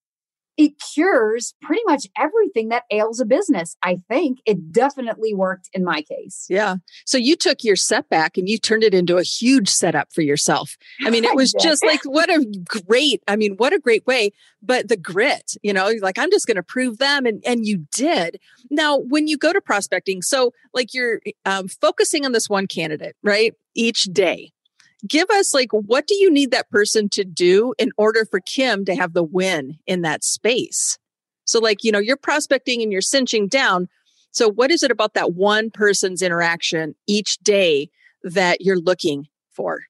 it 0.58 0.74
cures 0.94 1.54
pretty 1.62 1.84
much 1.86 2.08
everything 2.18 2.70
that 2.70 2.84
ails 2.92 3.20
a 3.20 3.26
business. 3.26 3.78
I 3.84 4.00
think 4.10 4.40
it 4.46 4.72
definitely 4.72 5.34
worked 5.36 5.70
in 5.72 5.84
my 5.84 6.02
case. 6.02 6.48
Yeah. 6.50 6.78
So 7.06 7.18
you 7.18 7.36
took 7.36 7.64
your 7.64 7.76
setback 7.76 8.38
and 8.38 8.50
you 8.50 8.58
turned 8.58 8.84
it 8.84 8.96
into 8.96 9.18
a 9.18 9.24
huge 9.24 9.70
setup 9.70 10.12
for 10.12 10.22
yourself. 10.22 10.76
I 11.06 11.12
mean, 11.12 11.24
it 11.24 11.36
was 11.36 11.54
just 11.54 11.86
like, 11.86 12.02
what 12.04 12.30
a 12.30 12.44
great, 12.66 13.22
I 13.28 13.36
mean, 13.36 13.54
what 13.58 13.72
a 13.72 13.80
great 13.80 14.06
way. 14.08 14.32
But 14.64 14.88
the 14.88 14.98
grit, 14.98 15.54
you 15.62 15.72
know, 15.72 15.94
like, 16.02 16.18
I'm 16.18 16.32
just 16.32 16.48
going 16.48 16.56
to 16.56 16.64
prove 16.64 16.98
them. 16.98 17.28
And, 17.28 17.44
and 17.46 17.66
you 17.66 17.86
did. 17.92 18.40
Now, 18.72 18.98
when 18.98 19.28
you 19.28 19.38
go 19.38 19.54
to 19.54 19.62
prospecting, 19.62 20.24
so 20.24 20.52
like 20.74 20.94
you're 20.94 21.22
um, 21.46 21.68
focusing 21.68 22.26
on 22.26 22.32
this 22.32 22.50
one 22.50 22.66
candidate, 22.66 23.16
right? 23.22 23.54
Each 23.76 24.06
day 24.06 24.54
give 25.08 25.30
us 25.30 25.54
like 25.54 25.72
what 25.72 26.08
do 26.08 26.16
you 26.16 26.32
need 26.32 26.52
that 26.52 26.70
person 26.70 27.10
to 27.10 27.24
do 27.24 27.74
in 27.78 27.92
order 27.98 28.26
for 28.26 28.40
Kim 28.40 28.86
to 28.86 28.96
have 28.96 29.14
the 29.14 29.24
win 29.24 29.78
in 29.86 30.02
that 30.02 30.24
space? 30.24 30.98
So 31.46 31.60
like, 31.60 31.84
you 31.84 31.92
know, 31.92 32.00
you're 32.00 32.18
prospecting 32.18 32.82
and 32.82 32.92
you're 32.92 33.02
cinching 33.02 33.48
down. 33.48 33.88
So 34.32 34.50
what 34.50 34.72
is 34.72 34.84
it 34.84 34.92
about 34.92 35.14
that 35.14 35.34
one 35.34 35.72
person's 35.72 36.22
interaction 36.22 36.96
each 37.08 37.38
day 37.40 37.90
that 38.24 38.62
you're 38.62 38.80
looking 38.80 39.28
for? 39.52 39.82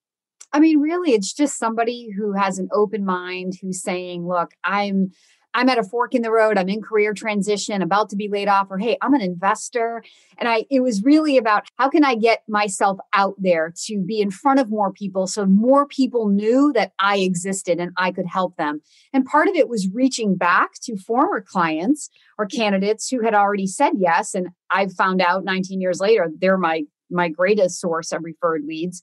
I 0.53 0.59
mean, 0.59 0.79
really, 0.79 1.11
it's 1.11 1.33
just 1.33 1.57
somebody 1.57 2.09
who 2.15 2.33
has 2.33 2.57
an 2.57 2.69
open 2.71 3.03
mind 3.03 3.53
who's 3.61 3.81
saying, 3.81 4.27
look, 4.27 4.51
I'm 4.63 5.11
I'm 5.57 5.69
at 5.69 5.79
a 5.79 5.83
fork 5.83 6.13
in 6.13 6.21
the 6.21 6.29
road. 6.29 6.55
I'm 6.55 6.69
in 6.69 6.83
career 6.83 7.15
transition, 7.15 7.81
about 7.81 8.09
to 8.11 8.15
be 8.15 8.29
laid 8.29 8.47
off, 8.47 8.67
or 8.69 8.77
hey, 8.77 8.95
I'm 9.01 9.15
an 9.15 9.21
investor. 9.21 10.03
And 10.37 10.47
I 10.47 10.65
it 10.69 10.81
was 10.81 11.03
really 11.03 11.35
about 11.35 11.67
how 11.79 11.89
can 11.89 12.05
I 12.05 12.13
get 12.13 12.43
myself 12.47 12.99
out 13.11 13.33
there 13.39 13.73
to 13.85 13.99
be 13.99 14.21
in 14.21 14.29
front 14.29 14.59
of 14.59 14.69
more 14.69 14.93
people 14.93 15.25
so 15.25 15.47
more 15.47 15.87
people 15.87 16.29
knew 16.29 16.71
that 16.73 16.91
I 16.99 17.17
existed 17.17 17.79
and 17.79 17.91
I 17.97 18.11
could 18.11 18.27
help 18.27 18.55
them. 18.57 18.81
And 19.13 19.25
part 19.25 19.47
of 19.47 19.55
it 19.55 19.67
was 19.67 19.89
reaching 19.91 20.35
back 20.35 20.73
to 20.83 20.95
former 20.95 21.41
clients 21.41 22.11
or 22.37 22.45
candidates 22.45 23.09
who 23.09 23.23
had 23.23 23.33
already 23.33 23.65
said 23.65 23.93
yes. 23.97 24.35
And 24.35 24.49
I've 24.69 24.93
found 24.93 25.23
out 25.23 25.43
19 25.43 25.81
years 25.81 25.99
later, 25.99 26.29
they're 26.39 26.59
my 26.59 26.83
my 27.09 27.29
greatest 27.29 27.81
source 27.81 28.11
of 28.11 28.23
referred 28.23 28.61
leads. 28.63 29.01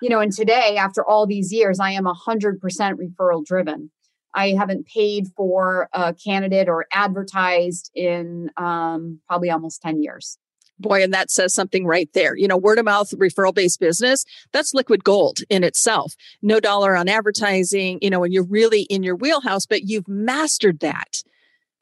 You 0.00 0.08
know, 0.08 0.18
and 0.18 0.32
today, 0.32 0.76
after 0.78 1.08
all 1.08 1.28
these 1.28 1.52
years, 1.52 1.78
I 1.78 1.92
am 1.92 2.06
100% 2.06 2.58
referral 2.58 3.44
driven. 3.44 3.92
I 4.34 4.50
haven't 4.50 4.86
paid 4.86 5.28
for 5.36 5.88
a 5.92 6.14
candidate 6.14 6.68
or 6.68 6.86
advertised 6.92 7.90
in 7.94 8.50
um, 8.56 9.20
probably 9.28 9.50
almost 9.50 9.82
10 9.82 10.02
years. 10.02 10.38
Boy, 10.78 11.02
and 11.02 11.12
that 11.14 11.30
says 11.30 11.54
something 11.54 11.86
right 11.86 12.08
there. 12.12 12.34
You 12.36 12.48
know, 12.48 12.56
word 12.56 12.78
of 12.78 12.86
mouth 12.86 13.10
referral 13.12 13.54
based 13.54 13.78
business, 13.78 14.24
that's 14.52 14.74
liquid 14.74 15.04
gold 15.04 15.40
in 15.48 15.62
itself. 15.62 16.14
No 16.40 16.58
dollar 16.60 16.96
on 16.96 17.08
advertising, 17.08 17.98
you 18.02 18.10
know, 18.10 18.24
and 18.24 18.32
you're 18.32 18.42
really 18.46 18.82
in 18.82 19.02
your 19.02 19.14
wheelhouse, 19.14 19.66
but 19.66 19.82
you've 19.88 20.08
mastered 20.08 20.80
that. 20.80 21.22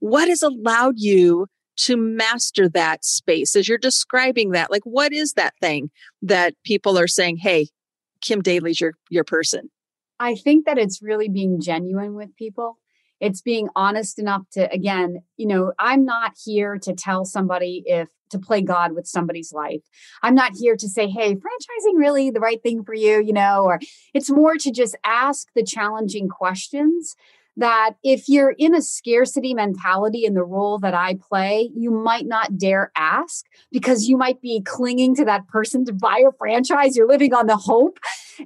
what 0.01 0.29
has 0.29 0.43
allowed 0.43 0.95
you 0.99 1.47
to 1.77 1.97
master 1.97 2.69
that 2.69 3.05
space 3.05 3.57
as 3.57 3.69
you're 3.69 3.79
describing 3.79 4.51
that? 4.51 4.71
Like, 4.71 4.83
what 4.85 5.13
is 5.13 5.35
that 5.35 5.55
thing 5.61 5.91
that 6.23 6.55
people 6.65 6.99
are 6.99 7.07
saying, 7.09 7.39
hey, 7.39 7.69
Kim 8.21 8.43
Daly's 8.43 8.81
your, 8.81 8.95
your 9.09 9.25
person? 9.25 9.71
I 10.21 10.37
think 10.37 10.67
that 10.67 10.79
it's 10.79 11.03
really 11.03 11.29
being 11.29 11.61
genuine 11.61 12.15
with 12.15 12.37
people. 12.37 12.77
It's 13.21 13.41
being 13.43 13.69
honest 13.75 14.19
enough 14.19 14.43
to, 14.53 14.71
again, 14.73 15.23
you 15.37 15.47
know, 15.47 15.73
I'm 15.79 16.05
not 16.05 16.33
here 16.45 16.79
to 16.83 16.95
tell 16.95 17.25
somebody 17.25 17.83
if 17.87 18.09
to 18.31 18.39
play 18.39 18.63
God 18.63 18.95
with 18.95 19.07
somebody's 19.07 19.53
life. 19.53 19.83
I'm 20.23 20.35
not 20.35 20.53
here 20.55 20.77
to 20.77 20.89
say, 20.89 21.09
hey, 21.09 21.35
franchising 21.35 21.97
really 21.97 22.31
the 22.31 22.41
right 22.41 22.63
thing 22.63 22.85
for 22.85 22.95
you, 22.95 23.21
you 23.21 23.33
know, 23.33 23.65
or 23.65 23.81
it's 24.15 24.31
more 24.31 24.57
to 24.57 24.71
just 24.71 24.97
ask 25.05 25.49
the 25.55 25.65
challenging 25.65 26.29
questions 26.29 27.17
that 27.57 27.95
if 28.03 28.29
you're 28.29 28.55
in 28.57 28.75
a 28.75 28.83
scarcity 28.83 29.55
mentality 29.55 30.25
in 30.25 30.35
the 30.35 30.45
role 30.45 30.79
that 30.79 30.95
I 30.95 31.15
play, 31.15 31.71
you 31.75 31.91
might 31.91 32.27
not 32.27 32.57
dare 32.57 32.91
ask 32.97 33.45
because 33.71 34.09
you 34.09 34.17
might 34.17 34.41
be 34.41 34.63
clinging 34.63 35.15
to 35.17 35.25
that 35.25 35.47
person 35.49 35.85
to 35.87 35.93
buy 35.93 36.23
a 36.27 36.33
franchise. 36.39 36.97
You're 36.97 37.09
living 37.09 37.35
on 37.35 37.47
the 37.47 37.57
hope. 37.57 37.99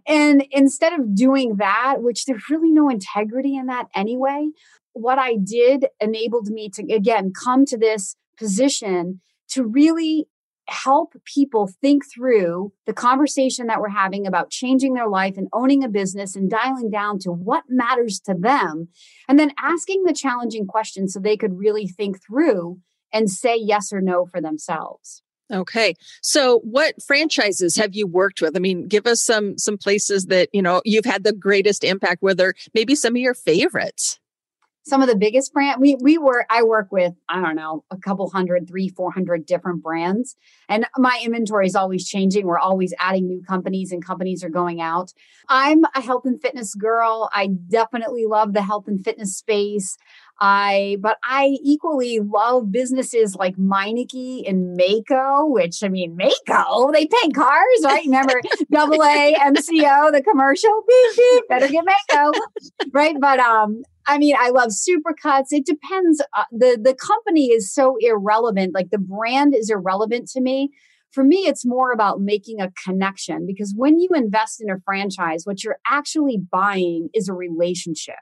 And 0.07 0.45
instead 0.51 0.93
of 0.93 1.15
doing 1.15 1.57
that, 1.57 1.97
which 1.99 2.25
there's 2.25 2.49
really 2.51 2.73
no 2.73 2.89
integrity 2.89 3.57
in 3.57 3.67
that 3.67 3.87
anyway, 3.95 4.49
what 4.95 5.19
I 5.19 5.37
did 5.37 5.87
enabled 6.01 6.49
me 6.49 6.69
to, 6.71 6.83
again, 6.93 7.33
come 7.33 7.65
to 7.67 7.77
this 7.77 8.17
position 8.37 9.21
to 9.51 9.65
really 9.65 10.27
help 10.69 11.15
people 11.25 11.69
think 11.81 12.05
through 12.07 12.73
the 12.87 12.93
conversation 12.93 13.67
that 13.67 13.81
we're 13.81 13.89
having 13.89 14.27
about 14.27 14.51
changing 14.51 14.95
their 14.95 15.09
life 15.09 15.37
and 15.37 15.49
owning 15.53 15.85
a 15.85 15.89
business 15.89 16.35
and 16.37 16.51
dialing 16.51 16.91
down 16.91 17.19
to 17.19 17.31
what 17.31 17.65
matters 17.69 18.21
to 18.21 18.35
them 18.35 18.89
and 19.29 19.39
then 19.39 19.53
asking 19.59 20.05
the 20.05 20.15
challenging 20.15 20.67
questions 20.67 21.13
so 21.13 21.21
they 21.21 21.37
could 21.37 21.59
really 21.59 21.87
think 21.87 22.23
through 22.25 22.79
and 23.13 23.31
say 23.31 23.57
yes 23.57 23.93
or 23.93 24.01
no 24.01 24.27
for 24.27 24.41
themselves. 24.41 25.23
Okay 25.53 25.95
so 26.23 26.61
what 26.61 26.95
franchises 27.03 27.77
have 27.77 27.95
you 27.95 28.07
worked 28.07 28.41
with? 28.41 28.57
I 28.57 28.61
mean 28.61 28.89
give 28.89 29.07
us 29.07 29.23
some 29.23 29.59
some 29.59 29.77
places 29.77 30.27
that 30.27 30.49
you 30.53 30.63
know 30.63 30.81
you've 30.87 31.05
had 31.05 31.25
the 31.25 31.35
greatest 31.35 31.85
impact 31.85 32.23
whether 32.23 32.55
maybe 32.73 32.95
some 32.95 33.15
of 33.15 33.21
your 33.21 33.35
favorites 33.35 34.19
some 34.85 35.03
of 35.03 35.09
the 35.09 35.17
biggest 35.17 35.53
brand 35.53 35.81
we 35.81 35.97
we 36.01 36.19
work 36.19 36.47
i 36.51 36.63
work 36.63 36.89
with 36.91 37.13
i 37.29 37.41
don't 37.41 37.57
know 37.57 37.85
a 37.91 37.97
couple 37.97 38.29
hundred 38.31 38.69
three 38.69 38.89
four 38.89 39.11
hundred 39.13 39.47
different 39.47 39.83
brands. 39.83 40.37
And 40.69 40.87
my 40.97 41.21
inventory 41.23 41.67
is 41.67 41.77
always 41.77 42.07
changing. 42.07 42.47
We're 42.47 42.59
always 42.59 42.95
adding 42.99 43.27
new 43.27 43.43
companies 43.43 43.93
and 43.93 44.05
companies 44.05 44.43
are 44.43 44.51
going 44.51 44.81
out. 44.81 45.13
I'm 45.49 45.85
a 45.95 46.01
health 46.01 46.23
and 46.25 46.41
fitness 46.41 46.75
girl. 46.75 47.31
I 47.33 47.49
definitely 47.69 48.25
love 48.27 48.53
the 48.53 48.63
health 48.63 48.89
and 48.89 49.03
fitness 49.03 49.37
space. 49.37 49.97
I 50.41 50.97
but 51.01 51.19
I 51.23 51.57
equally 51.63 52.19
love 52.19 52.73
businesses 52.73 53.37
like 53.37 53.57
Meineke 53.57 54.49
and 54.49 54.77
Maaco, 54.79 55.53
which 55.53 55.83
I 55.83 55.89
mean 55.89 56.19
Maaco, 56.19 56.93
they 56.93 57.07
paint 57.07 57.35
cars, 57.35 57.81
right? 57.85 58.05
Remember 58.05 58.41
double 58.73 59.03
A 59.03 59.35
MCO, 59.35 60.13
the 60.13 60.23
commercial, 60.29 60.83
beep 60.89 61.17
beep, 61.17 61.49
better 61.49 61.69
get 61.69 61.85
Maaco, 61.85 62.33
right? 62.93 63.15
But 63.21 63.39
um, 63.39 63.85
I 64.07 64.19
mean, 64.19 64.35
I 64.39 64.51
love 64.51 64.69
supercuts. 64.71 65.47
It 65.51 65.65
depends. 65.65 66.21
Uh, 66.37 66.45
the 66.53 66.79
the 66.83 66.95
company 66.95 67.47
is 67.47 67.73
so 67.73 67.97
irrelevant. 68.01 68.75
Like 68.75 68.91
the 68.91 68.99
brand 68.99 69.55
is 69.55 69.71
irrelevant 69.71 70.29
to 70.31 70.41
me. 70.41 70.71
For 71.11 71.25
me, 71.25 71.47
it's 71.47 71.65
more 71.65 71.93
about 71.93 72.21
making 72.21 72.61
a 72.61 72.73
connection 72.85 73.47
because 73.47 73.73
when 73.77 74.01
you 74.01 74.09
invest 74.15 74.61
in 74.61 74.69
a 74.69 74.81
franchise, 74.85 75.43
what 75.45 75.63
you're 75.63 75.79
actually 75.87 76.39
buying 76.51 77.09
is 77.15 77.29
a 77.29 77.35
relationship. 77.35 78.17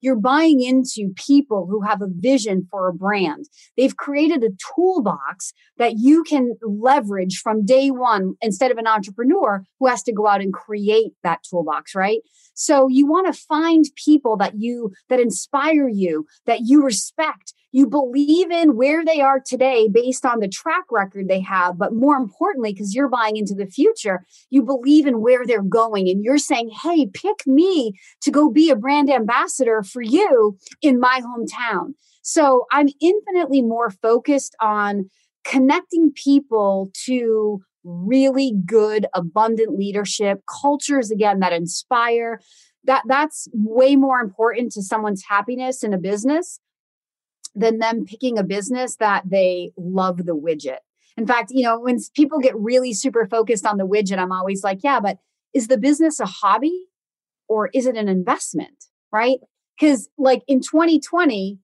You're 0.00 0.16
buying 0.16 0.60
into 0.60 1.12
people 1.14 1.66
who 1.70 1.82
have 1.82 2.02
a 2.02 2.08
vision 2.08 2.66
for 2.70 2.88
a 2.88 2.94
brand. 2.94 3.46
They've 3.76 3.96
created 3.96 4.42
a 4.44 4.50
toolbox 4.74 5.52
that 5.78 5.94
you 5.98 6.22
can 6.22 6.56
leverage 6.62 7.40
from 7.42 7.64
day 7.64 7.90
one 7.90 8.34
instead 8.40 8.70
of 8.70 8.78
an 8.78 8.86
entrepreneur 8.86 9.62
who 9.78 9.86
has 9.86 10.02
to 10.04 10.12
go 10.12 10.26
out 10.26 10.40
and 10.40 10.52
create 10.52 11.12
that 11.22 11.40
toolbox, 11.48 11.94
right? 11.94 12.20
So 12.54 12.88
you 12.88 13.06
want 13.06 13.32
to 13.32 13.38
find 13.38 13.84
people 14.02 14.36
that 14.38 14.54
you 14.56 14.92
that 15.08 15.20
inspire 15.20 15.88
you, 15.88 16.26
that 16.46 16.60
you 16.62 16.82
respect, 16.82 17.52
you 17.76 17.86
believe 17.86 18.50
in 18.50 18.74
where 18.74 19.04
they 19.04 19.20
are 19.20 19.38
today 19.38 19.86
based 19.86 20.24
on 20.24 20.40
the 20.40 20.48
track 20.48 20.84
record 20.90 21.28
they 21.28 21.40
have. 21.40 21.76
But 21.76 21.92
more 21.92 22.16
importantly, 22.16 22.72
because 22.72 22.94
you're 22.94 23.10
buying 23.10 23.36
into 23.36 23.52
the 23.52 23.66
future, 23.66 24.24
you 24.48 24.62
believe 24.62 25.06
in 25.06 25.20
where 25.20 25.44
they're 25.44 25.60
going. 25.60 26.08
And 26.08 26.24
you're 26.24 26.38
saying, 26.38 26.70
hey, 26.82 27.06
pick 27.12 27.46
me 27.46 27.92
to 28.22 28.30
go 28.30 28.48
be 28.48 28.70
a 28.70 28.76
brand 28.76 29.10
ambassador 29.10 29.82
for 29.82 30.00
you 30.00 30.56
in 30.80 30.98
my 30.98 31.20
hometown. 31.20 31.92
So 32.22 32.64
I'm 32.72 32.88
infinitely 32.98 33.60
more 33.60 33.90
focused 33.90 34.56
on 34.58 35.10
connecting 35.44 36.12
people 36.14 36.90
to 37.04 37.60
really 37.84 38.54
good 38.64 39.04
abundant 39.12 39.78
leadership 39.78 40.40
cultures 40.62 41.10
again 41.10 41.40
that 41.40 41.52
inspire 41.52 42.40
that 42.84 43.02
that's 43.06 43.48
way 43.52 43.96
more 43.96 44.20
important 44.20 44.72
to 44.72 44.82
someone's 44.82 45.24
happiness 45.28 45.82
in 45.82 45.92
a 45.92 45.98
business 45.98 46.58
than 47.56 47.78
them 47.78 48.04
picking 48.04 48.38
a 48.38 48.44
business 48.44 48.96
that 48.96 49.24
they 49.28 49.72
love 49.76 50.26
the 50.26 50.36
widget. 50.36 50.78
In 51.16 51.26
fact, 51.26 51.50
you 51.50 51.64
know, 51.64 51.80
when 51.80 51.98
people 52.14 52.38
get 52.38 52.54
really 52.56 52.92
super 52.92 53.26
focused 53.26 53.66
on 53.66 53.78
the 53.78 53.86
widget, 53.86 54.18
I'm 54.18 54.32
always 54.32 54.62
like, 54.62 54.80
yeah, 54.84 55.00
but 55.00 55.18
is 55.54 55.68
the 55.68 55.78
business 55.78 56.20
a 56.20 56.26
hobby 56.26 56.86
or 57.48 57.70
is 57.72 57.86
it 57.86 57.96
an 57.96 58.08
investment? 58.08 58.84
Right? 59.10 59.38
Because, 59.80 60.08
like 60.18 60.42
in 60.46 60.60
2020, 60.60 61.58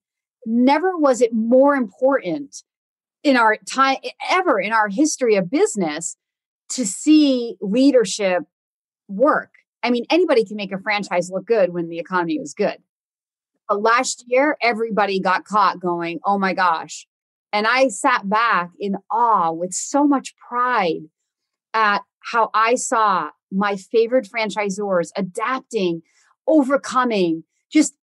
never 0.45 0.97
was 0.97 1.21
it 1.21 1.33
more 1.33 1.75
important 1.75 2.63
in 3.23 3.37
our 3.37 3.57
time 3.57 3.97
ever 4.29 4.59
in 4.59 4.73
our 4.73 4.89
history 4.89 5.35
of 5.35 5.49
business 5.49 6.17
to 6.69 6.85
see 6.85 7.55
leadership 7.61 8.43
work. 9.07 9.51
I 9.83 9.91
mean, 9.91 10.05
anybody 10.09 10.45
can 10.45 10.57
make 10.57 10.71
a 10.71 10.79
franchise 10.79 11.29
look 11.31 11.45
good 11.45 11.73
when 11.73 11.89
the 11.89 11.99
economy 11.99 12.39
was 12.39 12.53
good. 12.53 12.77
But 13.67 13.81
last 13.81 14.25
year, 14.27 14.57
everybody 14.61 15.19
got 15.19 15.45
caught 15.45 15.79
going, 15.79 16.19
oh 16.25 16.37
my 16.37 16.53
gosh. 16.53 17.07
And 17.51 17.67
I 17.67 17.87
sat 17.89 18.27
back 18.27 18.71
in 18.79 18.97
awe 19.11 19.51
with 19.51 19.73
so 19.73 20.07
much 20.07 20.33
pride 20.37 21.01
at 21.73 22.01
how 22.31 22.49
I 22.53 22.75
saw 22.75 23.29
my 23.51 23.75
favorite 23.75 24.27
franchisors 24.27 25.09
adapting, 25.15 26.01
overcoming, 26.47 27.43
just 27.71 27.93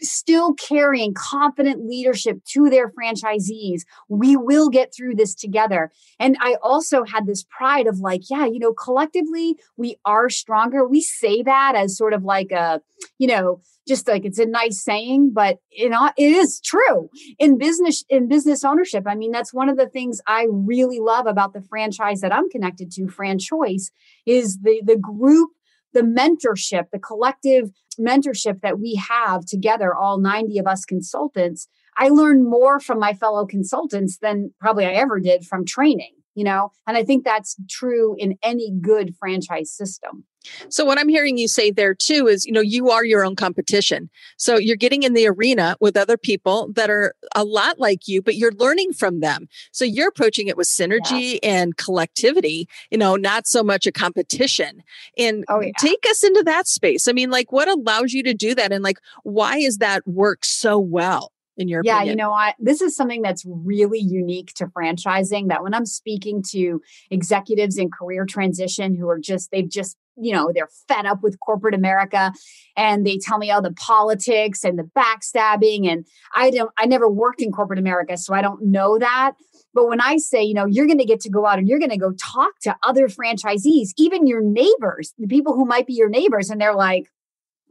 still 0.00 0.54
carrying 0.54 1.14
confident 1.14 1.86
leadership 1.86 2.44
to 2.44 2.68
their 2.68 2.90
franchisees. 2.90 3.82
We 4.08 4.36
will 4.36 4.68
get 4.68 4.94
through 4.94 5.14
this 5.14 5.34
together. 5.34 5.90
And 6.18 6.36
I 6.40 6.56
also 6.62 7.04
had 7.04 7.26
this 7.26 7.44
pride 7.44 7.86
of 7.86 7.98
like, 7.98 8.28
yeah, 8.30 8.46
you 8.46 8.58
know, 8.58 8.72
collectively 8.72 9.56
we 9.76 9.96
are 10.04 10.28
stronger. 10.28 10.86
We 10.86 11.00
say 11.00 11.42
that 11.42 11.74
as 11.76 11.96
sort 11.96 12.12
of 12.12 12.24
like 12.24 12.52
a, 12.52 12.80
you 13.18 13.26
know, 13.26 13.60
just 13.86 14.08
like 14.08 14.24
it's 14.24 14.38
a 14.38 14.46
nice 14.46 14.82
saying, 14.82 15.30
but 15.32 15.58
you 15.70 15.88
know, 15.88 16.10
it 16.16 16.32
is 16.32 16.60
true 16.60 17.08
in 17.38 17.56
business 17.56 18.04
in 18.08 18.28
business 18.28 18.64
ownership. 18.64 19.04
I 19.06 19.14
mean, 19.14 19.30
that's 19.30 19.54
one 19.54 19.68
of 19.68 19.76
the 19.76 19.88
things 19.88 20.20
I 20.26 20.46
really 20.50 20.98
love 20.98 21.26
about 21.26 21.52
the 21.52 21.60
franchise 21.60 22.20
that 22.20 22.34
I'm 22.34 22.50
connected 22.50 22.90
to, 22.92 23.02
FranChoice, 23.02 23.90
is 24.26 24.58
the 24.58 24.82
the 24.84 24.96
group 24.96 25.50
the 25.96 26.02
mentorship, 26.02 26.90
the 26.92 26.98
collective 26.98 27.70
mentorship 27.98 28.60
that 28.60 28.78
we 28.78 29.00
have 29.08 29.46
together, 29.46 29.94
all 29.94 30.20
90 30.20 30.58
of 30.58 30.66
us 30.66 30.84
consultants, 30.84 31.68
I 31.96 32.08
learned 32.08 32.44
more 32.44 32.78
from 32.78 32.98
my 32.98 33.14
fellow 33.14 33.46
consultants 33.46 34.18
than 34.18 34.52
probably 34.60 34.84
I 34.84 34.92
ever 34.92 35.18
did 35.18 35.46
from 35.46 35.64
training, 35.64 36.12
you 36.36 36.44
know? 36.44 36.70
And 36.86 36.96
I 36.96 37.02
think 37.02 37.24
that's 37.24 37.56
true 37.68 38.14
in 38.18 38.38
any 38.42 38.70
good 38.80 39.16
franchise 39.18 39.72
system. 39.72 40.24
So 40.68 40.84
what 40.84 40.98
I'm 40.98 41.08
hearing 41.08 41.38
you 41.38 41.48
say 41.48 41.72
there 41.72 41.94
too 41.94 42.28
is, 42.28 42.44
you 42.44 42.52
know, 42.52 42.60
you 42.60 42.90
are 42.90 43.04
your 43.04 43.24
own 43.24 43.34
competition. 43.34 44.08
So 44.36 44.58
you're 44.58 44.76
getting 44.76 45.02
in 45.02 45.12
the 45.12 45.26
arena 45.26 45.76
with 45.80 45.96
other 45.96 46.16
people 46.16 46.70
that 46.74 46.88
are 46.88 47.14
a 47.34 47.42
lot 47.42 47.80
like 47.80 48.06
you, 48.06 48.22
but 48.22 48.36
you're 48.36 48.52
learning 48.52 48.92
from 48.92 49.20
them. 49.20 49.48
So 49.72 49.84
you're 49.84 50.08
approaching 50.08 50.46
it 50.46 50.56
with 50.56 50.68
synergy 50.68 51.40
yeah. 51.42 51.50
and 51.50 51.76
collectivity, 51.76 52.68
you 52.90 52.98
know, 52.98 53.16
not 53.16 53.48
so 53.48 53.64
much 53.64 53.88
a 53.88 53.92
competition. 53.92 54.82
And 55.18 55.44
oh, 55.48 55.60
yeah. 55.60 55.72
take 55.78 56.04
us 56.08 56.22
into 56.22 56.42
that 56.44 56.68
space. 56.68 57.08
I 57.08 57.12
mean, 57.12 57.30
like 57.30 57.50
what 57.50 57.68
allows 57.68 58.12
you 58.12 58.22
to 58.24 58.34
do 58.34 58.54
that? 58.54 58.72
And 58.72 58.84
like, 58.84 58.98
why 59.24 59.56
is 59.56 59.78
that 59.78 60.06
work 60.06 60.44
so 60.44 60.78
well? 60.78 61.32
In 61.56 61.68
your 61.68 61.82
yeah 61.84 61.96
opinion? 61.96 62.12
you 62.12 62.22
know 62.22 62.30
what? 62.30 62.54
This 62.58 62.80
is 62.80 62.96
something 62.96 63.22
that's 63.22 63.44
really 63.46 64.00
unique 64.00 64.52
to 64.54 64.66
franchising 64.66 65.48
that 65.48 65.62
when 65.62 65.74
i'm 65.74 65.86
speaking 65.86 66.42
to 66.50 66.80
executives 67.10 67.78
in 67.78 67.90
career 67.90 68.24
transition 68.24 68.94
who 68.94 69.08
are 69.08 69.18
just 69.18 69.50
they've 69.50 69.68
just 69.68 69.96
you 70.16 70.32
know 70.32 70.50
they're 70.54 70.68
fed 70.88 71.06
up 71.06 71.22
with 71.22 71.38
corporate 71.40 71.74
america 71.74 72.32
and 72.76 73.06
they 73.06 73.18
tell 73.18 73.38
me 73.38 73.50
all 73.50 73.62
the 73.62 73.72
politics 73.72 74.64
and 74.64 74.78
the 74.78 74.88
backstabbing 74.96 75.90
and 75.90 76.06
i 76.34 76.50
don't 76.50 76.70
i 76.78 76.86
never 76.86 77.08
worked 77.08 77.42
in 77.42 77.52
corporate 77.52 77.78
america 77.78 78.16
so 78.16 78.34
i 78.34 78.40
don't 78.40 78.62
know 78.62 78.98
that. 78.98 79.32
But 79.74 79.88
when 79.88 80.00
i 80.00 80.16
say 80.16 80.42
you 80.42 80.54
know 80.54 80.66
you're 80.66 80.86
going 80.86 80.98
to 80.98 81.04
get 81.04 81.20
to 81.20 81.30
go 81.30 81.46
out 81.46 81.58
and 81.58 81.68
you're 81.68 81.78
going 81.78 81.90
to 81.90 81.98
go 81.98 82.12
talk 82.12 82.58
to 82.62 82.76
other 82.82 83.08
franchisees 83.08 83.90
even 83.98 84.26
your 84.26 84.42
neighbors 84.42 85.12
the 85.18 85.26
people 85.26 85.54
who 85.54 85.66
might 85.66 85.86
be 85.86 85.92
your 85.92 86.08
neighbors 86.08 86.48
and 86.50 86.60
they're 86.60 86.74
like 86.74 87.10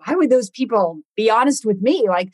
why 0.06 0.15
would 0.15 0.30
those 0.30 0.50
people 0.50 1.01
be 1.15 1.30
honest 1.30 1.65
with 1.65 1.82
me? 1.82 2.06
Like 2.08 2.34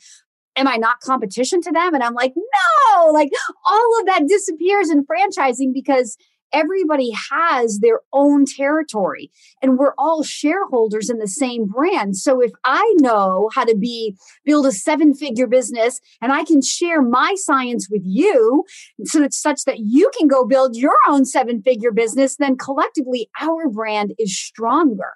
am 0.56 0.68
I 0.68 0.76
not 0.76 1.00
competition 1.00 1.60
to 1.62 1.72
them? 1.72 1.94
And 1.94 2.02
I'm 2.02 2.14
like, 2.14 2.34
no, 2.36 3.10
like 3.10 3.30
all 3.66 4.00
of 4.00 4.06
that 4.06 4.28
disappears 4.28 4.90
in 4.90 5.06
franchising 5.06 5.72
because 5.72 6.16
everybody 6.52 7.10
has 7.30 7.78
their 7.78 8.00
own 8.12 8.44
territory 8.44 9.30
and 9.62 9.78
we're 9.78 9.94
all 9.96 10.22
shareholders 10.22 11.08
in 11.08 11.18
the 11.18 11.26
same 11.26 11.66
brand. 11.66 12.16
So 12.16 12.40
if 12.40 12.52
I 12.64 12.94
know 12.98 13.48
how 13.54 13.64
to 13.64 13.76
be 13.76 14.16
build 14.44 14.66
a 14.66 14.72
seven 14.72 15.14
figure 15.14 15.46
business 15.46 16.00
and 16.20 16.32
I 16.32 16.44
can 16.44 16.62
share 16.62 17.02
my 17.02 17.34
science 17.36 17.88
with 17.90 18.02
you 18.04 18.64
so 19.04 19.20
that 19.20 19.32
such 19.32 19.64
that 19.64 19.78
you 19.78 20.10
can 20.18 20.28
go 20.28 20.44
build 20.44 20.76
your 20.76 20.96
own 21.08 21.24
seven 21.24 21.62
figure 21.62 21.92
business, 21.92 22.36
then 22.36 22.56
collectively 22.56 23.28
our 23.40 23.68
brand 23.68 24.12
is 24.18 24.38
stronger. 24.38 25.14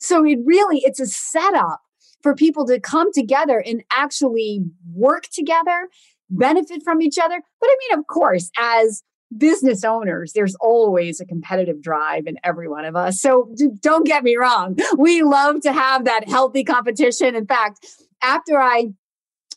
So 0.00 0.24
it 0.24 0.38
really 0.44 0.80
it's 0.84 1.00
a 1.00 1.06
setup 1.06 1.80
for 2.22 2.34
people 2.34 2.66
to 2.66 2.80
come 2.80 3.12
together 3.12 3.62
and 3.64 3.82
actually 3.92 4.60
work 4.94 5.24
together, 5.32 5.88
benefit 6.30 6.82
from 6.82 7.02
each 7.02 7.18
other. 7.18 7.40
But 7.60 7.66
I 7.66 7.76
mean, 7.80 7.98
of 7.98 8.06
course, 8.06 8.50
as 8.58 9.02
business 9.36 9.84
owners, 9.84 10.32
there's 10.34 10.54
always 10.56 11.20
a 11.20 11.26
competitive 11.26 11.82
drive 11.82 12.26
in 12.26 12.36
every 12.44 12.68
one 12.68 12.84
of 12.84 12.96
us. 12.96 13.20
So 13.20 13.54
don't 13.80 14.06
get 14.06 14.24
me 14.24 14.36
wrong. 14.36 14.76
We 14.98 15.22
love 15.22 15.60
to 15.62 15.72
have 15.72 16.04
that 16.04 16.28
healthy 16.28 16.64
competition. 16.64 17.34
In 17.34 17.46
fact, 17.46 17.86
after 18.22 18.60
I 18.60 18.88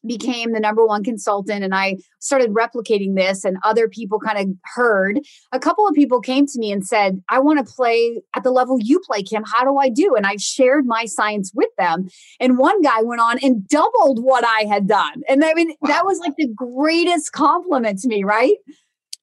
Mm-hmm. 0.05 0.25
became 0.25 0.51
the 0.53 0.59
number 0.59 0.85
one 0.85 1.03
consultant 1.03 1.63
and 1.63 1.73
I 1.73 1.97
started 2.19 2.51
replicating 2.51 3.15
this 3.15 3.43
and 3.43 3.57
other 3.63 3.87
people 3.87 4.19
kind 4.19 4.37
of 4.37 4.55
heard. 4.63 5.19
A 5.51 5.59
couple 5.59 5.87
of 5.87 5.93
people 5.93 6.21
came 6.21 6.45
to 6.47 6.59
me 6.59 6.71
and 6.71 6.85
said, 6.85 7.21
I 7.29 7.39
want 7.39 7.65
to 7.65 7.73
play 7.73 8.21
at 8.35 8.43
the 8.43 8.51
level 8.51 8.77
you 8.79 8.99
play, 8.99 9.23
Kim. 9.23 9.43
How 9.45 9.63
do 9.63 9.77
I 9.77 9.89
do? 9.89 10.15
And 10.15 10.25
I 10.25 10.37
shared 10.37 10.85
my 10.85 11.05
science 11.05 11.51
with 11.53 11.69
them. 11.77 12.07
And 12.39 12.57
one 12.57 12.81
guy 12.81 13.01
went 13.01 13.21
on 13.21 13.39
and 13.39 13.67
doubled 13.67 14.23
what 14.23 14.43
I 14.45 14.65
had 14.65 14.87
done. 14.87 15.23
And 15.27 15.43
I 15.43 15.53
mean, 15.53 15.69
wow. 15.81 15.87
that 15.87 16.05
was 16.05 16.19
like 16.19 16.35
the 16.37 16.47
greatest 16.47 17.31
compliment 17.31 17.99
to 17.99 18.07
me, 18.07 18.23
right? 18.23 18.55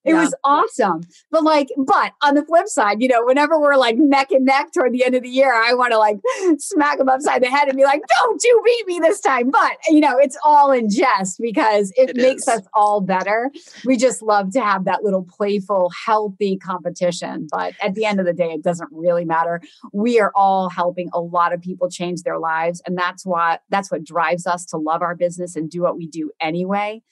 It 0.04 0.14
yeah. 0.14 0.25
was 0.25 0.35
awesome. 0.42 1.02
But 1.30 1.44
like, 1.44 1.68
but 1.76 2.12
on 2.23 2.35
the 2.35 2.44
flip 2.44 2.66
side, 2.66 3.00
you 3.00 3.09
know, 3.09 3.25
whenever 3.25 3.61
we're 3.61 3.76
like 3.76 3.97
neck 3.97 4.32
and 4.32 4.44
neck 4.44 4.73
toward 4.73 4.92
the 4.92 5.04
end 5.04 5.14
of 5.14 5.23
the 5.23 5.28
year, 5.28 5.54
I 5.54 5.75
want 5.75 5.92
to 5.92 5.99
like 5.99 6.18
smack 6.59 6.99
them 6.99 7.09
upside 7.09 7.42
the 7.42 7.49
head 7.49 7.68
and 7.68 7.76
be 7.76 7.85
like, 7.85 8.02
don't 8.18 8.42
you 8.42 8.62
beat 8.64 8.87
me 8.87 8.99
this 8.99 9.21
time. 9.21 9.50
But, 9.50 9.76
you 9.88 10.00
know, 10.00 10.18
it's 10.18 10.37
all 10.44 10.73
in 10.73 10.90
jest 10.90 11.38
because 11.40 11.92
it, 11.97 12.11
it 12.11 12.16
makes 12.16 12.42
is. 12.42 12.49
us 12.49 12.62
all 12.75 13.00
better. 13.00 13.52
We 13.85 13.97
just 13.97 14.23
love 14.23 14.50
to 14.52 14.61
have 14.61 14.85
that 14.87 15.04
little 15.04 15.23
playful, 15.25 15.90
healthy 16.04 16.56
competition. 16.56 17.47
But 17.50 17.75
at 17.80 17.94
the 17.94 18.04
end 18.04 18.18
of 18.18 18.26
the 18.26 18.32
day, 18.32 18.50
it 18.50 18.62
doesn't 18.62 18.88
really 18.90 19.25
matter. 19.25 19.61
We 19.92 20.18
are 20.18 20.32
all 20.35 20.68
helping 20.68 21.11
a 21.12 21.21
lot 21.21 21.52
of 21.52 21.61
people 21.61 21.88
change 21.88 22.23
their 22.23 22.38
lives. 22.38 22.82
And 22.87 22.99
that's 22.99 23.25
what, 23.25 23.62
that's 23.71 23.90
what 23.90 24.02
drives 24.02 24.47
us 24.47 24.64
to 24.66 24.78
love 24.78 25.02
our 25.02 25.14
business 25.14 25.54
and 25.54 25.71
do 25.71 25.82
what 25.82 25.97
we 25.97 26.06
do 26.09 26.32
anyway. 26.40 27.02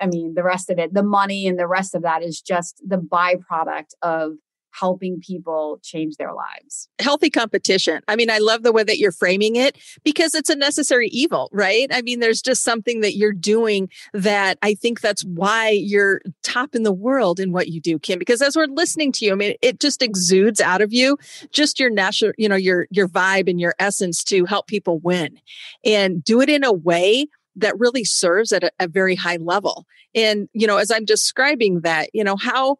I 0.00 0.06
mean, 0.06 0.34
the 0.34 0.42
rest 0.42 0.70
of 0.70 0.78
it, 0.78 0.92
the 0.94 1.02
money 1.02 1.46
and 1.46 1.58
the 1.58 1.66
rest 1.66 1.94
of 1.94 2.02
that 2.02 2.22
is 2.22 2.40
just 2.40 2.82
the 2.86 2.98
byproduct 2.98 3.94
of 4.02 4.32
helping 4.78 5.20
people 5.20 5.78
change 5.82 6.16
their 6.16 6.32
lives. 6.34 6.88
Healthy 6.98 7.30
competition. 7.30 8.02
I 8.08 8.16
mean, 8.16 8.30
I 8.30 8.38
love 8.38 8.62
the 8.62 8.72
way 8.72 8.82
that 8.82 8.98
you're 8.98 9.12
framing 9.12 9.56
it 9.56 9.78
because 10.04 10.34
it's 10.34 10.50
a 10.50 10.56
necessary 10.56 11.08
evil, 11.08 11.48
right? 11.52 11.88
I 11.90 12.02
mean, 12.02 12.20
there's 12.20 12.42
just 12.42 12.62
something 12.62 13.00
that 13.00 13.16
you're 13.16 13.32
doing 13.32 13.88
that 14.12 14.58
I 14.62 14.74
think 14.74 15.00
that's 15.00 15.24
why 15.24 15.70
you're 15.70 16.20
top 16.42 16.74
in 16.74 16.82
the 16.82 16.92
world 16.92 17.40
in 17.40 17.52
what 17.52 17.68
you 17.68 17.80
do, 17.80 17.98
Kim, 17.98 18.18
because 18.18 18.42
as 18.42 18.56
we're 18.56 18.66
listening 18.66 19.12
to 19.12 19.24
you, 19.24 19.32
I 19.32 19.36
mean, 19.36 19.54
it 19.62 19.80
just 19.80 20.02
exudes 20.02 20.60
out 20.60 20.82
of 20.82 20.92
you 20.92 21.16
just 21.52 21.80
your 21.80 21.90
natural, 21.90 22.32
you 22.36 22.48
know, 22.48 22.56
your 22.56 22.86
your 22.90 23.08
vibe 23.08 23.48
and 23.48 23.60
your 23.60 23.74
essence 23.78 24.22
to 24.24 24.44
help 24.44 24.66
people 24.66 24.98
win 24.98 25.40
and 25.84 26.22
do 26.22 26.40
it 26.40 26.50
in 26.50 26.64
a 26.64 26.72
way 26.72 27.26
that 27.56 27.78
really 27.78 28.04
serves 28.04 28.52
at 28.52 28.64
a, 28.64 28.70
a 28.78 28.88
very 28.88 29.14
high 29.14 29.36
level. 29.36 29.86
And, 30.14 30.48
you 30.52 30.66
know, 30.66 30.76
as 30.76 30.90
I'm 30.90 31.04
describing 31.04 31.80
that, 31.80 32.10
you 32.12 32.24
know, 32.24 32.36
how, 32.36 32.76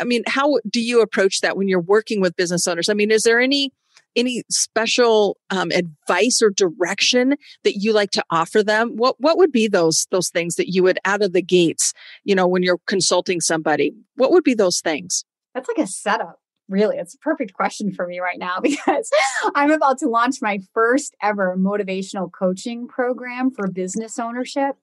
I 0.00 0.04
mean, 0.04 0.22
how 0.26 0.58
do 0.68 0.80
you 0.80 1.02
approach 1.02 1.40
that 1.40 1.56
when 1.56 1.68
you're 1.68 1.80
working 1.80 2.20
with 2.20 2.36
business 2.36 2.66
owners? 2.66 2.88
I 2.88 2.94
mean, 2.94 3.10
is 3.10 3.22
there 3.22 3.40
any, 3.40 3.72
any 4.16 4.42
special 4.50 5.36
um, 5.50 5.70
advice 5.70 6.40
or 6.42 6.50
direction 6.50 7.36
that 7.64 7.76
you 7.76 7.92
like 7.92 8.10
to 8.10 8.24
offer 8.30 8.62
them 8.62 8.96
what 8.96 9.14
what 9.20 9.38
would 9.38 9.52
be 9.52 9.68
those 9.68 10.08
those 10.10 10.30
things 10.30 10.56
that 10.56 10.68
you 10.68 10.82
would 10.82 10.98
out 11.04 11.22
of 11.22 11.32
the 11.32 11.42
gates 11.42 11.92
you 12.24 12.34
know 12.34 12.46
when 12.46 12.64
you're 12.64 12.80
consulting 12.86 13.40
somebody 13.40 13.92
what 14.16 14.32
would 14.32 14.42
be 14.42 14.54
those 14.54 14.80
things 14.80 15.24
that's 15.54 15.68
like 15.68 15.78
a 15.78 15.86
setup 15.86 16.39
really 16.70 16.96
it's 16.96 17.14
a 17.14 17.18
perfect 17.18 17.52
question 17.52 17.92
for 17.92 18.06
me 18.06 18.20
right 18.20 18.38
now 18.38 18.58
because 18.62 19.10
i'm 19.54 19.70
about 19.70 19.98
to 19.98 20.08
launch 20.08 20.36
my 20.40 20.58
first 20.72 21.14
ever 21.22 21.56
motivational 21.58 22.30
coaching 22.32 22.86
program 22.88 23.50
for 23.50 23.68
business 23.68 24.18
ownership 24.18 24.76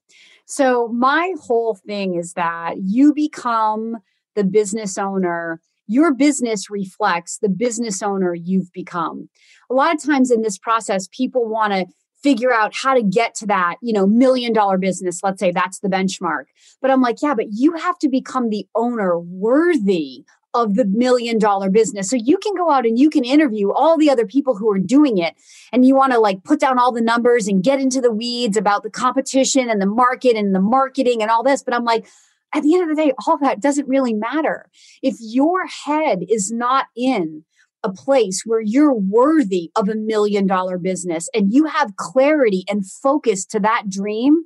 so 0.45 0.87
my 0.89 1.33
whole 1.41 1.75
thing 1.75 2.15
is 2.15 2.33
that 2.33 2.75
you 2.83 3.13
become 3.13 3.97
the 4.35 4.43
business 4.43 4.97
owner 4.97 5.61
your 5.89 6.13
business 6.13 6.69
reflects 6.69 7.37
the 7.39 7.49
business 7.49 8.03
owner 8.03 8.35
you've 8.35 8.71
become 8.73 9.29
a 9.71 9.73
lot 9.73 9.95
of 9.95 10.03
times 10.03 10.29
in 10.29 10.41
this 10.41 10.57
process 10.57 11.07
people 11.11 11.47
want 11.47 11.73
to 11.73 11.85
figure 12.23 12.51
out 12.51 12.73
how 12.75 12.93
to 12.93 13.03
get 13.03 13.35
to 13.35 13.45
that, 13.45 13.75
you 13.81 13.93
know, 13.93 14.07
million 14.07 14.51
dollar 14.51 14.77
business. 14.77 15.19
Let's 15.23 15.39
say 15.39 15.51
that's 15.51 15.79
the 15.79 15.87
benchmark. 15.87 16.45
But 16.81 16.91
I'm 16.91 17.01
like, 17.01 17.17
yeah, 17.21 17.35
but 17.35 17.47
you 17.51 17.73
have 17.73 17.97
to 17.99 18.09
become 18.09 18.49
the 18.49 18.67
owner 18.75 19.19
worthy 19.19 20.25
of 20.53 20.75
the 20.75 20.85
million 20.85 21.37
dollar 21.37 21.69
business. 21.69 22.09
So 22.09 22.15
you 22.15 22.37
can 22.37 22.55
go 22.55 22.71
out 22.71 22.85
and 22.85 22.97
you 22.97 23.09
can 23.09 23.23
interview 23.23 23.71
all 23.71 23.97
the 23.97 24.09
other 24.09 24.25
people 24.25 24.55
who 24.55 24.71
are 24.71 24.79
doing 24.79 25.17
it. 25.17 25.35
And 25.71 25.85
you 25.85 25.95
want 25.95 26.13
to 26.13 26.19
like 26.19 26.43
put 26.43 26.59
down 26.59 26.79
all 26.79 26.91
the 26.91 27.01
numbers 27.01 27.47
and 27.47 27.63
get 27.63 27.79
into 27.79 28.01
the 28.01 28.11
weeds 28.11 28.57
about 28.57 28.83
the 28.83 28.89
competition 28.89 29.69
and 29.69 29.81
the 29.81 29.87
market 29.87 30.35
and 30.35 30.55
the 30.55 30.61
marketing 30.61 31.21
and 31.21 31.29
all 31.29 31.43
this. 31.43 31.63
But 31.63 31.73
I'm 31.73 31.85
like, 31.85 32.07
at 32.53 32.63
the 32.63 32.73
end 32.73 32.89
of 32.89 32.95
the 32.95 33.01
day, 33.01 33.13
all 33.27 33.37
that 33.39 33.61
doesn't 33.61 33.87
really 33.87 34.13
matter. 34.13 34.69
If 35.01 35.15
your 35.19 35.67
head 35.67 36.19
is 36.29 36.51
not 36.51 36.85
in 36.95 37.43
a 37.83 37.91
place 37.91 38.43
where 38.45 38.61
you're 38.61 38.93
worthy 38.93 39.71
of 39.75 39.89
a 39.89 39.95
million 39.95 40.47
dollar 40.47 40.77
business 40.77 41.29
and 41.33 41.53
you 41.53 41.65
have 41.65 41.95
clarity 41.95 42.63
and 42.69 42.89
focus 42.89 43.45
to 43.45 43.59
that 43.59 43.89
dream, 43.89 44.45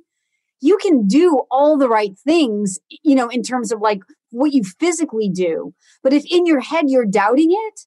you 0.60 0.76
can 0.78 1.06
do 1.06 1.42
all 1.50 1.76
the 1.76 1.88
right 1.88 2.16
things, 2.24 2.78
you 3.02 3.14
know, 3.14 3.28
in 3.28 3.42
terms 3.42 3.72
of 3.72 3.80
like 3.80 4.02
what 4.32 4.52
you 4.52 4.64
physically 4.64 5.28
do. 5.28 5.74
But 6.02 6.12
if 6.12 6.24
in 6.30 6.46
your 6.46 6.60
head 6.60 6.86
you're 6.88 7.06
doubting 7.06 7.50
it, 7.50 7.80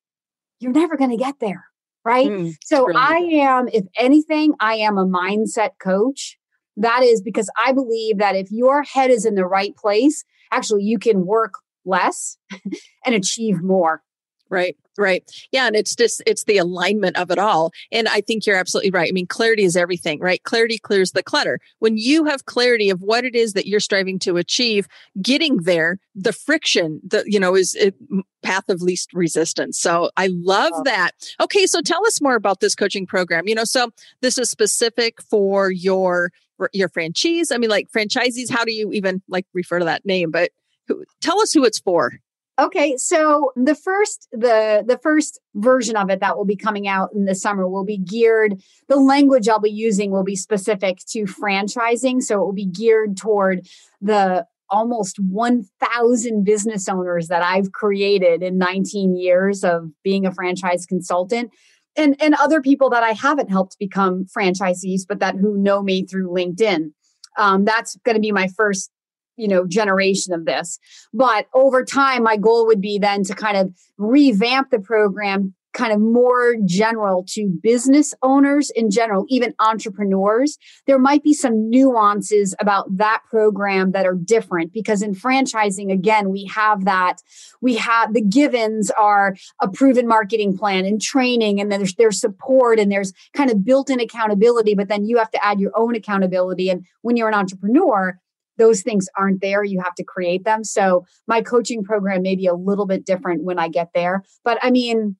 you're 0.60 0.72
never 0.72 0.96
going 0.96 1.10
to 1.10 1.18
get 1.18 1.40
there. 1.40 1.66
Right. 2.04 2.30
Mm, 2.30 2.54
so 2.64 2.88
I 2.96 3.18
am, 3.34 3.68
if 3.68 3.84
anything, 3.98 4.54
I 4.60 4.76
am 4.76 4.98
a 4.98 5.08
mindset 5.08 5.72
coach. 5.80 6.38
That 6.78 7.02
is 7.02 7.22
because 7.22 7.50
I 7.58 7.72
believe 7.72 8.20
that 8.20 8.36
if 8.36 8.52
your 8.52 8.84
head 8.84 9.10
is 9.10 9.26
in 9.26 9.34
the 9.34 9.46
right 9.46 9.76
place, 9.76 10.24
actually 10.52 10.84
you 10.84 11.00
can 11.00 11.26
work 11.26 11.56
less 11.84 12.38
and 13.06 13.16
achieve 13.16 13.62
more. 13.62 14.04
Right. 14.50 14.78
Right. 14.98 15.30
Yeah. 15.52 15.68
And 15.68 15.76
it's 15.76 15.96
just, 15.96 16.22
it's 16.26 16.46
the 16.46 16.58
alignment 16.58 17.18
of 17.18 17.30
it 17.30 17.38
all. 17.38 17.72
And 17.92 18.08
I 18.08 18.22
think 18.22 18.46
you're 18.46 18.56
absolutely 18.56 18.92
right. 18.92 19.10
I 19.10 19.12
mean, 19.12 19.28
clarity 19.28 19.64
is 19.64 19.76
everything, 19.76 20.22
right? 20.22 20.42
Clarity 20.44 20.78
clears 20.78 21.12
the 21.12 21.24
clutter. 21.24 21.60
When 21.80 21.98
you 21.98 22.26
have 22.26 22.46
clarity 22.46 22.90
of 22.90 23.02
what 23.02 23.26
it 23.26 23.36
is 23.36 23.54
that 23.54 23.66
you're 23.66 23.82
striving 23.82 24.20
to 24.20 24.38
achieve, 24.38 24.88
getting 25.22 25.64
there, 25.64 25.98
the 26.14 26.32
friction, 26.32 27.02
the, 27.04 27.24
you 27.26 27.40
know, 27.40 27.56
is 27.56 27.76
it, 27.76 27.96
path 28.42 28.70
of 28.70 28.82
least 28.82 29.12
resistance. 29.14 29.80
So 29.80 30.12
I 30.16 30.30
love 30.32 30.72
that. 30.86 31.12
Okay. 31.42 31.66
So 31.66 31.82
tell 31.82 32.06
us 32.06 32.22
more 32.22 32.36
about 32.36 32.60
this 32.60 32.76
coaching 32.76 33.08
program. 33.08 33.48
You 33.48 33.56
know, 33.56 33.66
so 33.66 33.90
this 34.22 34.38
is 34.38 34.50
specific 34.50 35.22
for 35.24 35.72
your, 35.72 36.32
your 36.72 36.88
franchise. 36.88 37.52
I 37.52 37.58
mean, 37.58 37.72
like 37.72 37.88
franchisees, 37.92 38.50
how 38.50 38.64
do 38.64 38.72
you 38.72 38.92
even 38.94 39.22
like 39.28 39.48
refer 39.54 39.80
to 39.80 39.86
that 39.86 40.06
name? 40.06 40.32
But 40.32 40.52
who, 40.88 41.04
tell 41.20 41.42
us 41.42 41.52
who 41.52 41.66
it's 41.66 41.80
for. 41.80 42.14
Okay, 42.58 42.96
so 42.96 43.52
the 43.58 43.76
first 43.76 44.30
the 44.32 44.84
the 44.88 44.98
first 45.04 45.40
version 45.56 45.98
of 45.98 46.10
it 46.10 46.22
that 46.22 46.38
will 46.38 46.46
be 46.46 46.56
coming 46.56 46.88
out 46.88 47.10
in 47.14 47.26
the 47.26 47.36
summer 47.36 47.68
will 47.68 47.84
be 47.84 47.98
geared 47.98 48.62
the 48.88 48.96
language 48.96 49.50
I'll 49.50 49.60
be 49.60 49.70
using 49.70 50.10
will 50.12 50.24
be 50.24 50.38
specific 50.38 51.00
to 51.10 51.26
franchising, 51.26 52.22
so 52.22 52.36
it 52.36 52.46
will 52.46 52.54
be 52.54 52.66
geared 52.66 53.18
toward 53.18 53.68
the 54.00 54.46
almost 54.70 55.20
1000 55.20 56.44
business 56.44 56.88
owners 56.88 57.28
that 57.28 57.44
I've 57.44 57.72
created 57.74 58.42
in 58.42 58.58
19 58.58 59.16
years 59.18 59.64
of 59.64 59.92
being 60.04 60.26
a 60.26 60.32
franchise 60.32 60.86
consultant 60.86 61.52
and 61.98 62.16
and 62.22 62.36
other 62.36 62.62
people 62.62 62.90
that 62.92 63.04
I 63.04 63.12
haven't 63.12 63.50
helped 63.50 63.78
become 63.80 64.26
franchisees 64.26 65.02
but 65.08 65.20
that 65.20 65.36
who 65.36 65.58
know 65.58 65.84
me 65.84 66.06
through 66.06 66.30
LinkedIn. 66.30 66.92
Um, 67.38 67.66
that's 67.66 67.98
going 68.06 68.16
to 68.16 68.22
be 68.22 68.32
my 68.32 68.48
first 68.56 68.92
you 69.38 69.48
know 69.48 69.66
generation 69.66 70.34
of 70.34 70.46
this 70.46 70.80
but 71.14 71.48
over 71.54 71.84
time 71.84 72.24
my 72.24 72.38
goal 72.38 72.66
would 72.66 72.82
be 72.82 72.98
then 72.98 73.24
to 73.24 73.34
kind 73.34 73.58
of 73.58 73.74
revamp 73.98 74.70
the 74.70 74.80
program 74.80 75.54
kind 75.76 75.92
of 75.92 76.00
more 76.00 76.56
general 76.66 77.24
to 77.28 77.48
business 77.62 78.14
owners 78.24 78.72
in 78.72 78.90
general, 78.90 79.26
even 79.28 79.54
entrepreneurs, 79.60 80.58
there 80.88 80.98
might 80.98 81.22
be 81.22 81.34
some 81.34 81.70
nuances 81.70 82.56
about 82.60 82.86
that 82.98 83.22
program 83.30 83.92
that 83.92 84.06
are 84.06 84.16
different 84.16 84.74
because 84.74 85.02
in 85.02 85.14
franchising, 85.14 85.92
again, 85.92 86.30
we 86.30 86.46
have 86.46 86.86
that. 86.86 87.22
We 87.62 87.76
have 87.76 88.14
the 88.14 88.22
givens 88.22 88.90
are 88.92 89.36
a 89.62 89.68
proven 89.68 90.08
marketing 90.08 90.58
plan 90.58 90.86
and 90.86 91.02
training, 91.02 91.60
and 91.60 91.72
then 91.72 91.82
there's, 91.82 91.96
there's 91.96 92.20
support 92.20 92.80
and 92.80 92.92
there's 92.92 93.14
kind 93.36 93.52
of 93.52 93.66
built 93.66 93.90
in 93.90 94.00
accountability, 94.00 94.76
but 94.76 94.88
then 94.88 95.06
you 95.06 95.18
have 95.18 95.32
to 95.32 95.46
add 95.46 95.60
your 95.60 95.72
own 95.76 95.94
accountability. 95.94 96.70
And 96.70 96.86
when 97.02 97.18
you're 97.18 97.28
an 97.28 97.36
entrepreneur, 97.36 98.18
those 98.58 98.82
things 98.82 99.08
aren't 99.18 99.42
there. 99.42 99.64
You 99.64 99.82
have 99.84 99.96
to 99.96 100.04
create 100.04 100.44
them. 100.44 100.64
So 100.64 101.06
my 101.28 101.42
coaching 101.42 101.84
program 101.84 102.22
may 102.22 102.36
be 102.36 102.48
a 102.48 102.54
little 102.54 102.86
bit 102.86 103.06
different 103.06 103.44
when 103.44 103.60
I 103.60 103.68
get 103.68 103.90
there. 103.94 104.24
But 104.44 104.58
I 104.62 104.72
mean, 104.72 105.16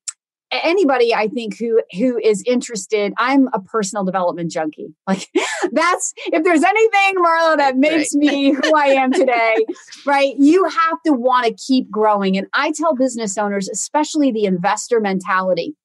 anybody 0.52 1.14
I 1.14 1.28
think 1.28 1.58
who 1.58 1.82
who 1.98 2.18
is 2.18 2.44
interested, 2.46 3.14
I'm 3.18 3.48
a 3.54 3.60
personal 3.60 4.04
development 4.04 4.52
junkie. 4.52 4.94
Like 5.08 5.30
that's 5.72 6.14
if 6.28 6.44
there's 6.44 6.64
anything, 6.64 7.24
Marla, 7.24 7.58
that 7.58 7.78
makes 7.78 8.14
right. 8.16 8.20
me 8.20 8.52
who 8.54 8.76
I 8.76 8.88
am 8.88 9.12
today, 9.12 9.56
right? 10.06 10.34
You 10.38 10.66
have 10.66 11.02
to 11.06 11.14
want 11.14 11.46
to 11.46 11.54
keep 11.54 11.90
growing. 11.92 12.38
And 12.38 12.48
I 12.54 12.72
tell 12.72 12.96
business 12.96 13.38
owners, 13.38 13.70
especially 13.70 14.32
the 14.32 14.46
investor 14.46 15.00
mentality, 15.00 15.76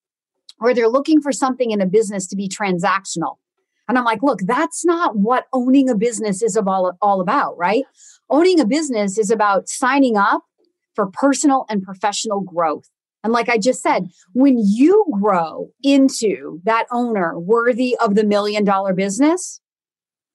where 0.59 0.75
they're 0.75 0.89
looking 0.89 1.21
for 1.21 1.33
something 1.33 1.71
in 1.71 1.81
a 1.81 1.87
business 1.87 2.27
to 2.29 2.37
be 2.37 2.49
transactional. 2.49 3.37
And 3.91 3.99
I'm 3.99 4.05
like, 4.05 4.23
look, 4.23 4.39
that's 4.47 4.85
not 4.85 5.17
what 5.17 5.47
owning 5.53 5.91
a 5.91 5.97
business 5.97 6.43
is 6.43 6.57
all, 6.57 6.97
all 7.03 7.21
about, 7.21 7.59
right? 7.59 7.83
Owning 8.31 8.61
a 8.61 8.65
business 8.65 9.19
is 9.19 9.33
about 9.33 9.69
signing 9.69 10.17
up 10.17 10.45
for 10.95 11.09
personal 11.09 11.67
and 11.69 11.83
professional 11.83 12.41
growth. 12.41 12.89
And 13.25 13.33
like 13.33 13.49
I 13.49 13.59
just 13.59 13.83
said, 13.83 14.07
when 14.33 14.59
you 14.65 15.07
grow 15.21 15.71
into 15.83 16.61
that 16.63 16.87
owner 16.93 17.37
worthy 17.37 17.97
of 18.01 18.15
the 18.15 18.23
million 18.23 18.63
dollar 18.63 18.95
business, 18.95 19.61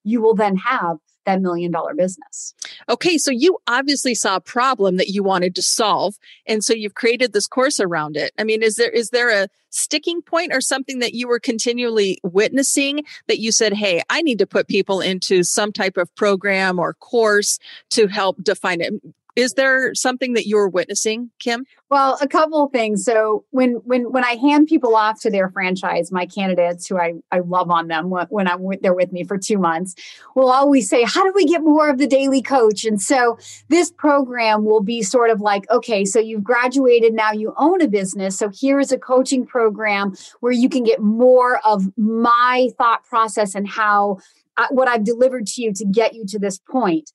you 0.04 0.22
will 0.22 0.36
then 0.36 0.58
have 0.58 0.98
that 1.26 1.42
million 1.42 1.72
dollar 1.72 1.94
business. 1.94 2.54
Okay, 2.90 3.18
so 3.18 3.32
you 3.32 3.58
obviously 3.68 4.16
saw 4.16 4.38
a 4.38 4.42
problem 4.42 4.98
that 4.98 5.10
you 5.10 5.24
wanted 5.24 5.56
to 5.56 5.62
solve 5.62 6.16
and 6.48 6.64
so 6.64 6.74
you've 6.74 6.96
created 6.96 7.34
this 7.34 7.48
course 7.48 7.80
around 7.80 8.18
it. 8.18 8.32
I 8.38 8.44
mean, 8.44 8.64
is 8.64 8.76
there 8.76 8.90
is 8.90 9.10
there 9.10 9.30
a 9.30 9.48
sticking 9.70 10.22
point 10.22 10.54
or 10.54 10.62
something 10.62 11.00
that 11.00 11.14
you 11.14 11.28
were 11.28 11.40
continually 11.40 12.20
witnessing 12.24 13.04
that 13.28 13.40
you 13.40 13.52
said, 13.52 13.74
"Hey, 13.74 14.02
I 14.10 14.22
need 14.22 14.40
to 14.40 14.48
put 14.48 14.68
people 14.68 15.02
into 15.02 15.44
some 15.44 15.72
type 15.72 15.98
of 15.98 16.14
program 16.16 16.80
or 16.80 16.94
course 16.94 17.60
to 17.92 18.08
help 18.08 18.42
define 18.42 18.82
it." 18.82 18.94
Is 19.36 19.54
there 19.54 19.94
something 19.94 20.34
that 20.34 20.48
you're 20.48 20.70
witnessing, 20.70 21.30
Kim? 21.40 21.66
Well, 21.90 22.18
a 22.22 22.28
couple 22.28 22.66
of 22.66 22.72
things. 22.72 23.04
So 23.04 23.44
when 23.52 23.74
when 23.84 24.12
when 24.12 24.24
I 24.24 24.36
hand 24.36 24.68
people 24.68 24.96
off 24.96 25.20
to 25.22 25.30
their 25.30 25.50
franchise, 25.50 26.12
my 26.12 26.26
candidates 26.26 26.88
who 26.88 26.98
I, 26.98 27.16
I 27.32 27.40
love 27.40 27.70
on 27.70 27.88
them 27.88 28.10
when, 28.10 28.28
when 28.28 28.48
I'm 28.48 28.64
with, 28.64 28.82
they're 28.82 28.94
with 28.94 29.12
me 29.12 29.24
for 29.24 29.38
two 29.38 29.58
months, 29.58 29.94
will 30.36 30.50
always 30.50 30.90
say, 30.90 31.04
"How 31.04 31.24
do 31.24 31.34
we 31.36 31.46
get 31.46 31.62
more 31.62 31.90
of 31.90 31.98
the 31.98 32.08
Daly 32.08 32.42
coach?" 32.42 32.86
And 32.86 33.02
so 33.02 33.38
this 33.68 33.92
program 33.92 34.64
will 34.64 34.82
be 34.82 35.02
sort 35.02 35.30
of 35.30 35.42
like, 35.42 35.70
okay, 35.70 36.06
so 36.06 36.20
you've 36.20 36.44
graduated, 36.44 37.14
now 37.14 37.32
you 37.32 37.54
own 37.58 37.82
a 37.82 37.88
business. 37.88 38.38
So 38.38 38.50
here 38.50 38.80
is 38.80 38.92
a 38.92 38.98
coaching 38.98 39.46
program 39.46 40.16
where 40.40 40.54
you 40.54 40.70
can 40.70 40.84
get 40.84 41.02
more 41.02 41.60
of 41.66 41.84
my 41.98 42.70
thought 42.78 43.04
process 43.04 43.54
and 43.54 43.68
how 43.68 44.20
uh, 44.58 44.68
what 44.72 44.88
I've 44.88 45.04
delivered 45.04 45.48
to 45.48 45.62
you 45.62 45.74
to 45.74 45.86
get 45.86 46.16
you 46.16 46.26
to 46.28 46.40
this 46.40 46.58
point. 46.58 47.12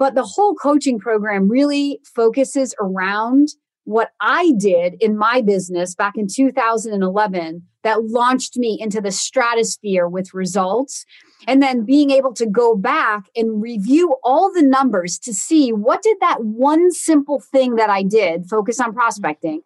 But 0.00 0.14
the 0.14 0.24
whole 0.24 0.54
coaching 0.54 0.98
program 0.98 1.50
really 1.50 2.00
focuses 2.02 2.74
around 2.80 3.48
what 3.84 4.12
I 4.18 4.52
did 4.56 4.94
in 4.98 5.14
my 5.14 5.42
business 5.42 5.94
back 5.94 6.14
in 6.16 6.26
2011 6.26 7.62
that 7.82 8.04
launched 8.04 8.56
me 8.56 8.78
into 8.80 9.02
the 9.02 9.12
stratosphere 9.12 10.08
with 10.08 10.32
results. 10.32 11.04
And 11.46 11.62
then 11.62 11.84
being 11.84 12.10
able 12.10 12.32
to 12.34 12.46
go 12.46 12.74
back 12.74 13.24
and 13.36 13.60
review 13.60 14.16
all 14.24 14.50
the 14.50 14.62
numbers 14.62 15.18
to 15.18 15.34
see 15.34 15.70
what 15.70 16.00
did 16.02 16.16
that 16.22 16.44
one 16.44 16.92
simple 16.92 17.38
thing 17.38 17.76
that 17.76 17.90
I 17.90 18.02
did, 18.02 18.48
focus 18.48 18.80
on 18.80 18.94
prospecting, 18.94 19.60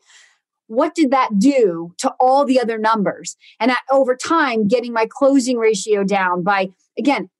what 0.67 0.97
did 0.97 1.13
that 1.13 1.39
do 1.39 1.95
to 1.99 2.13
all 2.19 2.45
the 2.45 2.61
other 2.61 2.79
numbers? 2.79 3.37
And 3.61 3.71
over 3.89 4.17
time, 4.17 4.67
getting 4.67 4.93
my 4.93 5.07
closing 5.09 5.59
ratio 5.59 6.03
down 6.03 6.43
by, 6.43 6.71
again, 6.99 7.31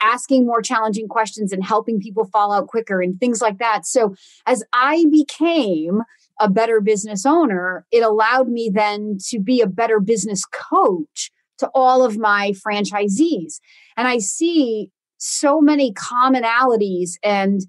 asking 0.00 0.46
more 0.46 0.62
challenging 0.62 1.08
questions 1.08 1.52
and 1.52 1.64
helping 1.64 2.00
people 2.00 2.24
fall 2.26 2.52
out 2.52 2.68
quicker 2.68 3.00
and 3.00 3.18
things 3.18 3.40
like 3.40 3.58
that. 3.58 3.86
So 3.86 4.14
as 4.46 4.62
I 4.72 5.06
became 5.10 6.02
a 6.40 6.48
better 6.48 6.80
business 6.80 7.24
owner, 7.24 7.86
it 7.90 8.02
allowed 8.02 8.48
me 8.48 8.70
then 8.72 9.18
to 9.28 9.38
be 9.38 9.60
a 9.60 9.66
better 9.66 10.00
business 10.00 10.44
coach 10.44 11.30
to 11.58 11.70
all 11.74 12.04
of 12.04 12.18
my 12.18 12.52
franchisees. 12.66 13.60
And 13.96 14.08
I 14.08 14.18
see 14.18 14.90
so 15.18 15.60
many 15.60 15.92
commonalities 15.92 17.12
and 17.22 17.60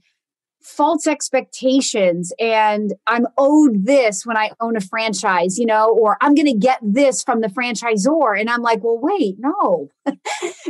false 0.64 1.06
expectations 1.08 2.32
and 2.40 2.94
I'm 3.06 3.28
owed 3.38 3.86
this 3.86 4.26
when 4.26 4.38
I 4.38 4.52
own 4.62 4.78
a 4.78 4.82
franchise, 4.82 5.60
you 5.60 5.66
know, 5.66 5.90
or 5.90 6.18
I'm 6.22 6.34
going 6.34 6.48
to 6.48 6.58
get 6.58 6.80
this 6.82 7.22
from 7.22 7.42
the 7.42 7.50
franchisor. 7.50 8.40
And 8.40 8.50
I'm 8.50 8.62
like, 8.62 8.84
well, 8.84 8.98
wait, 8.98 9.36
no, 9.40 9.90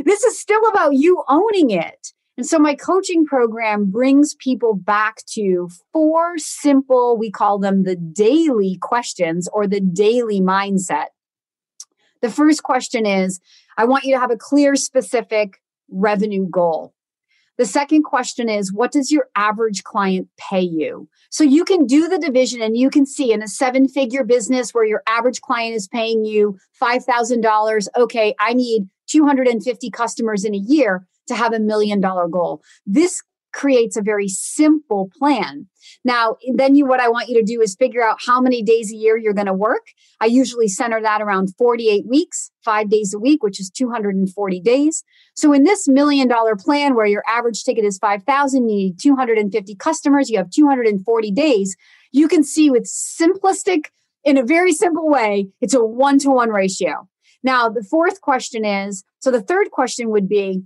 this 0.04 0.24
is 0.24 0.38
still 0.38 0.62
about 0.68 0.94
you 0.94 1.22
owning 1.28 1.70
it. 1.70 2.12
And 2.36 2.44
so 2.44 2.58
my 2.58 2.74
coaching 2.74 3.24
program 3.24 3.90
brings 3.90 4.34
people 4.34 4.74
back 4.74 5.24
to 5.32 5.68
four 5.92 6.36
simple, 6.38 7.16
we 7.16 7.30
call 7.30 7.60
them 7.60 7.84
the 7.84 7.94
daily 7.94 8.76
questions 8.80 9.48
or 9.52 9.68
the 9.68 9.80
daily 9.80 10.40
mindset. 10.40 11.06
The 12.22 12.30
first 12.30 12.64
question 12.64 13.06
is 13.06 13.40
I 13.76 13.84
want 13.84 14.04
you 14.04 14.14
to 14.14 14.20
have 14.20 14.32
a 14.32 14.36
clear, 14.36 14.74
specific 14.74 15.60
revenue 15.90 16.48
goal. 16.50 16.93
The 17.56 17.66
second 17.66 18.02
question 18.02 18.48
is, 18.48 18.72
what 18.72 18.90
does 18.90 19.12
your 19.12 19.28
average 19.36 19.84
client 19.84 20.28
pay 20.36 20.60
you? 20.60 21.08
So 21.30 21.44
you 21.44 21.64
can 21.64 21.86
do 21.86 22.08
the 22.08 22.18
division 22.18 22.60
and 22.62 22.76
you 22.76 22.90
can 22.90 23.06
see 23.06 23.32
in 23.32 23.42
a 23.42 23.48
seven 23.48 23.88
figure 23.88 24.24
business 24.24 24.72
where 24.72 24.84
your 24.84 25.02
average 25.06 25.40
client 25.40 25.74
is 25.74 25.86
paying 25.86 26.24
you 26.24 26.58
$5,000. 26.80 27.88
Okay, 27.96 28.34
I 28.40 28.54
need 28.54 28.88
250 29.06 29.90
customers 29.90 30.44
in 30.44 30.54
a 30.54 30.58
year 30.58 31.06
to 31.28 31.34
have 31.34 31.52
a 31.52 31.60
million 31.60 32.00
dollar 32.00 32.28
goal. 32.28 32.62
This 32.86 33.22
creates 33.54 33.96
a 33.96 34.02
very 34.02 34.28
simple 34.28 35.08
plan. 35.16 35.66
Now, 36.04 36.36
then 36.54 36.74
you 36.74 36.86
what 36.86 37.00
I 37.00 37.08
want 37.08 37.28
you 37.28 37.36
to 37.36 37.42
do 37.42 37.60
is 37.62 37.76
figure 37.76 38.02
out 38.02 38.18
how 38.26 38.40
many 38.40 38.62
days 38.62 38.92
a 38.92 38.96
year 38.96 39.16
you're 39.16 39.32
going 39.32 39.46
to 39.46 39.54
work. 39.54 39.86
I 40.20 40.26
usually 40.26 40.68
center 40.68 41.00
that 41.00 41.22
around 41.22 41.54
48 41.56 42.04
weeks, 42.06 42.50
5 42.64 42.90
days 42.90 43.14
a 43.14 43.18
week, 43.18 43.42
which 43.42 43.60
is 43.60 43.70
240 43.70 44.60
days. 44.60 45.04
So 45.34 45.52
in 45.52 45.62
this 45.62 45.86
million 45.86 46.28
dollar 46.28 46.56
plan 46.56 46.94
where 46.94 47.06
your 47.06 47.22
average 47.28 47.62
ticket 47.62 47.84
is 47.84 47.98
5,000, 47.98 48.68
you 48.68 48.76
need 48.76 48.98
250 49.00 49.74
customers, 49.76 50.28
you 50.28 50.38
have 50.38 50.50
240 50.50 51.30
days, 51.30 51.76
you 52.12 52.28
can 52.28 52.42
see 52.42 52.70
with 52.70 52.84
simplistic 52.84 53.86
in 54.24 54.36
a 54.36 54.42
very 54.42 54.72
simple 54.72 55.08
way, 55.08 55.48
it's 55.60 55.74
a 55.74 55.84
1 55.84 56.18
to 56.20 56.30
1 56.30 56.48
ratio. 56.48 57.08
Now, 57.42 57.68
the 57.68 57.84
fourth 57.84 58.22
question 58.22 58.64
is, 58.64 59.04
so 59.20 59.30
the 59.30 59.42
third 59.42 59.70
question 59.70 60.08
would 60.10 60.28
be 60.28 60.62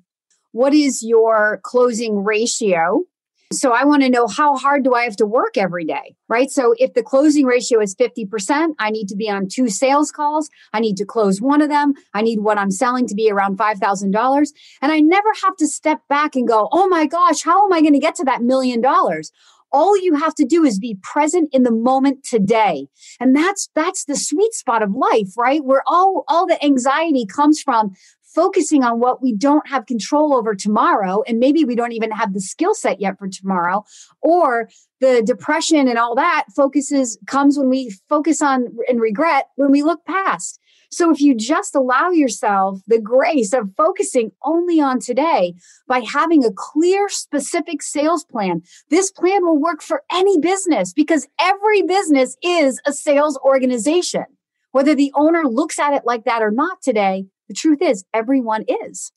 what 0.52 0.74
is 0.74 1.02
your 1.02 1.60
closing 1.62 2.24
ratio? 2.24 3.04
So 3.50 3.72
I 3.72 3.84
want 3.84 4.02
to 4.02 4.10
know 4.10 4.26
how 4.26 4.58
hard 4.58 4.84
do 4.84 4.92
I 4.92 5.04
have 5.04 5.16
to 5.16 5.26
work 5.26 5.56
every 5.56 5.86
day, 5.86 6.14
right? 6.28 6.50
So 6.50 6.74
if 6.76 6.92
the 6.92 7.02
closing 7.02 7.46
ratio 7.46 7.80
is 7.80 7.94
50%, 7.94 8.74
I 8.78 8.90
need 8.90 9.08
to 9.08 9.16
be 9.16 9.30
on 9.30 9.48
two 9.48 9.68
sales 9.68 10.12
calls. 10.12 10.50
I 10.74 10.80
need 10.80 10.98
to 10.98 11.06
close 11.06 11.40
one 11.40 11.62
of 11.62 11.70
them. 11.70 11.94
I 12.12 12.20
need 12.20 12.40
what 12.40 12.58
I'm 12.58 12.70
selling 12.70 13.06
to 13.06 13.14
be 13.14 13.30
around 13.30 13.56
$5,000. 13.56 14.48
And 14.82 14.92
I 14.92 15.00
never 15.00 15.28
have 15.42 15.56
to 15.56 15.66
step 15.66 16.00
back 16.10 16.36
and 16.36 16.46
go, 16.46 16.68
oh 16.72 16.88
my 16.88 17.06
gosh, 17.06 17.42
how 17.42 17.64
am 17.64 17.72
I 17.72 17.80
going 17.80 17.94
to 17.94 17.98
get 17.98 18.16
to 18.16 18.24
that 18.24 18.42
million 18.42 18.82
dollars? 18.82 19.32
all 19.70 19.96
you 20.02 20.14
have 20.14 20.34
to 20.34 20.44
do 20.44 20.64
is 20.64 20.78
be 20.78 20.98
present 21.02 21.48
in 21.52 21.62
the 21.62 21.70
moment 21.70 22.24
today 22.24 22.86
and 23.20 23.36
that's 23.36 23.68
that's 23.74 24.04
the 24.04 24.16
sweet 24.16 24.54
spot 24.54 24.82
of 24.82 24.94
life 24.94 25.36
right 25.36 25.64
where 25.64 25.82
all 25.86 26.24
all 26.28 26.46
the 26.46 26.62
anxiety 26.64 27.26
comes 27.26 27.60
from 27.60 27.94
focusing 28.34 28.84
on 28.84 29.00
what 29.00 29.22
we 29.22 29.34
don't 29.34 29.68
have 29.68 29.86
control 29.86 30.34
over 30.34 30.54
tomorrow 30.54 31.22
and 31.26 31.38
maybe 31.38 31.64
we 31.64 31.74
don't 31.74 31.92
even 31.92 32.10
have 32.10 32.34
the 32.34 32.40
skill 32.40 32.74
set 32.74 33.00
yet 33.00 33.18
for 33.18 33.28
tomorrow 33.28 33.84
or 34.20 34.68
the 35.00 35.22
depression 35.24 35.88
and 35.88 35.98
all 35.98 36.14
that 36.14 36.44
focuses 36.54 37.18
comes 37.26 37.58
when 37.58 37.68
we 37.68 37.92
focus 38.08 38.42
on 38.42 38.66
and 38.88 39.00
regret 39.00 39.48
when 39.56 39.70
we 39.70 39.82
look 39.82 40.04
past. 40.04 40.60
So 40.90 41.10
if 41.10 41.20
you 41.20 41.34
just 41.34 41.74
allow 41.74 42.10
yourself 42.10 42.80
the 42.86 43.00
grace 43.00 43.52
of 43.52 43.70
focusing 43.76 44.32
only 44.44 44.80
on 44.80 45.00
today 45.00 45.54
by 45.86 46.00
having 46.00 46.44
a 46.44 46.52
clear 46.52 47.08
specific 47.08 47.82
sales 47.82 48.24
plan 48.24 48.62
this 48.90 49.10
plan 49.10 49.44
will 49.44 49.58
work 49.58 49.82
for 49.82 50.02
any 50.12 50.38
business 50.38 50.92
because 50.92 51.28
every 51.40 51.82
business 51.82 52.36
is 52.42 52.80
a 52.86 52.92
sales 52.92 53.38
organization. 53.44 54.24
Whether 54.72 54.94
the 54.94 55.12
owner 55.14 55.44
looks 55.44 55.78
at 55.78 55.94
it 55.94 56.02
like 56.04 56.24
that 56.24 56.42
or 56.42 56.50
not 56.50 56.82
today 56.82 57.26
the 57.48 57.54
truth 57.54 57.82
is, 57.82 58.04
everyone 58.14 58.64
is. 58.84 59.12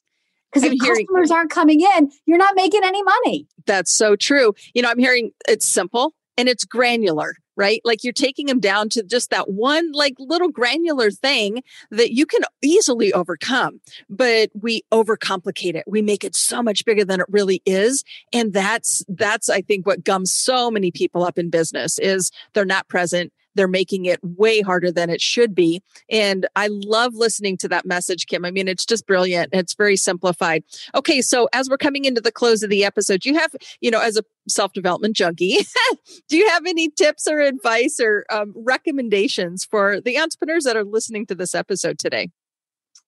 Because 0.52 0.70
if 0.70 0.74
hearing, 0.82 1.06
customers 1.06 1.32
aren't 1.32 1.52
coming 1.52 1.82
in, 1.82 2.12
you're 2.26 2.38
not 2.38 2.56
making 2.56 2.82
any 2.84 3.02
money. 3.04 3.48
That's 3.66 3.96
so 3.96 4.16
true. 4.16 4.54
You 4.74 4.82
know, 4.82 4.90
I'm 4.90 5.00
hearing 5.00 5.32
it's 5.48 5.66
simple 5.66 6.14
and 6.38 6.50
it's 6.50 6.66
granular. 6.66 7.36
right? 7.56 7.82
Like 7.84 8.04
you're 8.04 8.14
taking 8.14 8.48
them 8.48 8.60
down 8.60 8.90
to 8.90 9.04
just 9.04 9.30
that 9.30 9.50
one 9.50 9.92
like 9.92 10.16
little 10.18 10.50
granular 10.50 11.12
thing 11.12 11.62
that 11.92 12.12
you 12.12 12.26
can 12.26 12.42
easily 12.62 13.14
overcome. 13.14 13.82
But 14.10 14.50
we 14.60 14.82
overcomplicate 14.92 15.76
it. 15.76 15.84
We 15.88 16.02
make 16.02 16.24
it 16.24 16.36
so 16.36 16.64
much 16.64 16.86
bigger 16.86 17.06
than 17.06 17.20
it 17.20 17.28
really 17.30 17.62
is. 17.66 18.04
And 18.34 18.54
that's 18.54 19.04
that's 19.08 19.50
I 19.50 19.62
think 19.62 19.86
what 19.86 20.04
gums 20.04 20.34
so 20.34 20.72
many 20.72 20.92
people 20.92 21.24
up 21.24 21.38
in 21.38 21.50
business 21.50 22.00
is 22.00 22.32
they're 22.54 22.66
not 22.66 22.88
present 22.88 23.32
they're 23.56 23.68
making 23.68 24.06
it 24.06 24.20
way 24.24 24.62
harder 24.62 24.92
than 24.92 25.10
it 25.10 25.22
should 25.22 25.54
be. 25.54 25.82
And 26.10 26.48
I 26.56 26.68
love 26.68 27.14
listening 27.16 27.58
to 27.58 27.68
that 27.70 27.86
message, 27.86 28.28
Kim. 28.28 28.46
I 28.46 28.52
mean, 28.52 28.68
it's 28.68 28.86
just 28.86 29.06
brilliant. 29.08 29.50
It's 29.54 29.74
very 29.74 29.98
simplified. 29.98 30.64
Okay. 30.96 31.22
So 31.22 31.50
as 31.54 31.70
we're 31.70 31.78
coming 31.78 32.06
into 32.06 32.22
the 32.22 32.32
close 32.32 32.64
of 32.64 32.70
the 32.70 32.86
episode, 32.86 33.26
you 33.26 33.36
have, 33.36 33.56
you 33.82 33.92
know, 33.92 34.02
as 34.02 34.18
a 34.18 34.24
self 34.48 34.74
development 34.74 35.16
junkie, 35.16 35.58
do 36.30 36.38
you 36.38 36.48
have 36.50 36.66
any 36.66 36.90
tips 36.90 37.28
or 37.28 37.40
advice 37.40 38.00
or 38.00 38.26
um, 38.30 38.54
recommendations 38.56 39.66
for 39.66 40.02
the 40.02 40.18
entrepreneurs 40.18 40.64
that 40.64 40.78
are 40.78 40.84
listening 40.84 41.26
to 41.28 41.36
this 41.36 41.56
episode 41.56 42.00
today? 42.00 42.30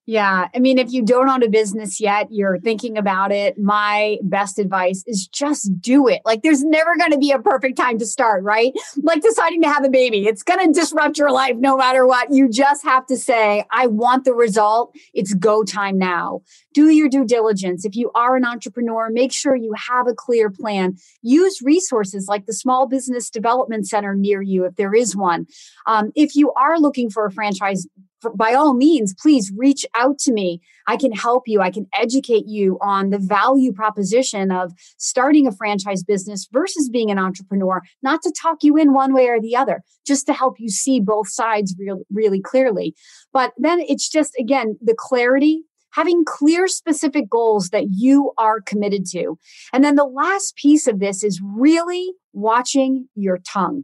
Yeah. 0.05 0.49
I 0.53 0.59
mean, 0.59 0.79
if 0.79 0.91
you 0.91 1.01
don't 1.01 1.29
own 1.29 1.43
a 1.43 1.49
business 1.49 2.01
yet, 2.01 2.27
you're 2.29 2.59
thinking 2.59 2.97
about 2.97 3.31
it. 3.31 3.57
My 3.57 4.17
best 4.21 4.59
advice 4.59 5.01
is 5.07 5.27
just 5.27 5.79
do 5.79 6.09
it. 6.09 6.21
Like, 6.25 6.43
there's 6.43 6.61
never 6.61 6.97
going 6.97 7.11
to 7.11 7.17
be 7.17 7.31
a 7.31 7.39
perfect 7.39 7.77
time 7.77 7.97
to 7.99 8.05
start, 8.05 8.43
right? 8.43 8.73
Like 9.01 9.21
deciding 9.21 9.61
to 9.61 9.69
have 9.69 9.85
a 9.85 9.89
baby, 9.89 10.27
it's 10.27 10.43
going 10.43 10.59
to 10.59 10.77
disrupt 10.77 11.17
your 11.17 11.31
life 11.31 11.55
no 11.55 11.77
matter 11.77 12.05
what. 12.05 12.31
You 12.31 12.49
just 12.49 12.83
have 12.83 13.05
to 13.05 13.17
say, 13.17 13.63
I 13.71 13.87
want 13.87 14.25
the 14.25 14.33
result. 14.33 14.93
It's 15.13 15.33
go 15.33 15.63
time 15.63 15.97
now. 15.97 16.41
Do 16.73 16.89
your 16.89 17.07
due 17.07 17.25
diligence. 17.25 17.85
If 17.85 17.95
you 17.95 18.11
are 18.13 18.35
an 18.35 18.43
entrepreneur, 18.43 19.09
make 19.09 19.31
sure 19.31 19.55
you 19.55 19.73
have 19.87 20.07
a 20.07 20.13
clear 20.13 20.49
plan. 20.49 20.97
Use 21.21 21.61
resources 21.61 22.27
like 22.27 22.45
the 22.45 22.53
Small 22.53 22.87
Business 22.87 23.29
Development 23.29 23.87
Center 23.87 24.15
near 24.15 24.41
you, 24.41 24.65
if 24.65 24.75
there 24.75 24.93
is 24.93 25.15
one. 25.15 25.45
Um, 25.85 26.11
if 26.13 26.35
you 26.35 26.51
are 26.53 26.77
looking 26.77 27.09
for 27.09 27.25
a 27.25 27.31
franchise 27.31 27.87
by 28.35 28.53
all 28.53 28.73
means, 28.73 29.13
please 29.13 29.51
reach 29.55 29.85
out 29.95 30.19
to 30.19 30.33
me. 30.33 30.61
I 30.87 30.97
can 30.97 31.11
help 31.11 31.43
you. 31.47 31.61
I 31.61 31.71
can 31.71 31.87
educate 31.97 32.45
you 32.47 32.77
on 32.81 33.09
the 33.09 33.19
value 33.19 33.71
proposition 33.71 34.51
of 34.51 34.73
starting 34.97 35.47
a 35.47 35.51
franchise 35.51 36.03
business 36.03 36.47
versus 36.51 36.89
being 36.89 37.09
an 37.09 37.19
entrepreneur, 37.19 37.81
not 38.01 38.21
to 38.23 38.31
talk 38.31 38.63
you 38.63 38.77
in 38.77 38.93
one 38.93 39.13
way 39.13 39.27
or 39.27 39.39
the 39.39 39.55
other, 39.55 39.81
just 40.05 40.25
to 40.27 40.33
help 40.33 40.55
you 40.59 40.69
see 40.69 40.99
both 40.99 41.29
sides 41.29 41.75
real, 41.79 42.01
really 42.11 42.41
clearly. 42.41 42.95
But 43.31 43.53
then 43.57 43.79
it's 43.81 44.09
just, 44.09 44.33
again, 44.39 44.77
the 44.81 44.95
clarity, 44.97 45.63
having 45.91 46.25
clear, 46.25 46.67
specific 46.67 47.29
goals 47.29 47.69
that 47.69 47.85
you 47.91 48.31
are 48.37 48.59
committed 48.61 49.05
to. 49.11 49.37
And 49.71 49.83
then 49.83 49.95
the 49.95 50.05
last 50.05 50.55
piece 50.55 50.87
of 50.87 50.99
this 50.99 51.23
is 51.23 51.41
really 51.43 52.13
watching 52.33 53.07
your 53.15 53.37
tongue. 53.37 53.83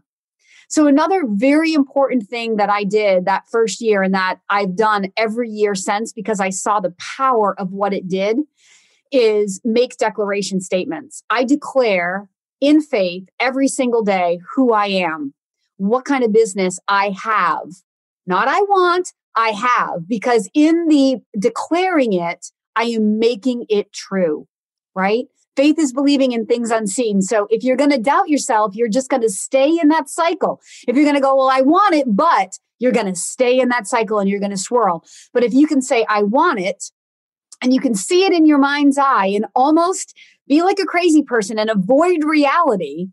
So, 0.69 0.85
another 0.85 1.23
very 1.27 1.73
important 1.73 2.27
thing 2.27 2.57
that 2.57 2.69
I 2.69 2.83
did 2.83 3.25
that 3.25 3.47
first 3.51 3.81
year 3.81 4.03
and 4.03 4.13
that 4.13 4.39
I've 4.51 4.75
done 4.75 5.11
every 5.17 5.49
year 5.49 5.73
since 5.73 6.13
because 6.13 6.39
I 6.39 6.51
saw 6.51 6.79
the 6.79 6.93
power 7.17 7.59
of 7.59 7.71
what 7.71 7.91
it 7.91 8.07
did 8.07 8.37
is 9.11 9.59
make 9.63 9.97
declaration 9.97 10.61
statements. 10.61 11.23
I 11.29 11.43
declare 11.43 12.29
in 12.61 12.81
faith 12.81 13.27
every 13.39 13.67
single 13.67 14.03
day 14.03 14.39
who 14.55 14.71
I 14.71 14.87
am, 14.87 15.33
what 15.77 16.05
kind 16.05 16.23
of 16.23 16.31
business 16.31 16.77
I 16.87 17.15
have. 17.23 17.67
Not 18.27 18.47
I 18.47 18.61
want, 18.61 19.13
I 19.35 19.49
have, 19.49 20.07
because 20.07 20.49
in 20.53 20.87
the 20.87 21.17
declaring 21.39 22.13
it, 22.13 22.51
I 22.75 22.83
am 22.83 23.17
making 23.17 23.65
it 23.69 23.91
true, 23.91 24.47
right? 24.95 25.25
Faith 25.55 25.77
is 25.79 25.91
believing 25.91 26.31
in 26.31 26.45
things 26.45 26.71
unseen. 26.71 27.21
So 27.21 27.47
if 27.49 27.63
you're 27.63 27.75
going 27.75 27.89
to 27.91 27.97
doubt 27.97 28.29
yourself, 28.29 28.75
you're 28.75 28.87
just 28.87 29.09
going 29.09 29.21
to 29.21 29.29
stay 29.29 29.77
in 29.81 29.89
that 29.89 30.09
cycle. 30.09 30.61
If 30.87 30.95
you're 30.95 31.05
going 31.05 31.15
to 31.15 31.21
go, 31.21 31.35
well, 31.35 31.49
I 31.49 31.61
want 31.61 31.95
it, 31.95 32.05
but 32.07 32.59
you're 32.79 32.91
going 32.93 33.07
to 33.07 33.15
stay 33.15 33.59
in 33.59 33.69
that 33.69 33.87
cycle 33.87 34.19
and 34.19 34.29
you're 34.29 34.39
going 34.39 34.51
to 34.51 34.57
swirl. 34.57 35.03
But 35.33 35.43
if 35.43 35.53
you 35.53 35.67
can 35.67 35.81
say, 35.81 36.05
I 36.07 36.23
want 36.23 36.59
it, 36.59 36.91
and 37.61 37.73
you 37.73 37.81
can 37.81 37.93
see 37.93 38.25
it 38.25 38.33
in 38.33 38.45
your 38.45 38.57
mind's 38.57 38.97
eye 38.97 39.27
and 39.27 39.45
almost 39.55 40.17
be 40.47 40.61
like 40.61 40.79
a 40.79 40.85
crazy 40.85 41.23
person 41.23 41.59
and 41.59 41.69
avoid 41.69 42.23
reality, 42.23 43.07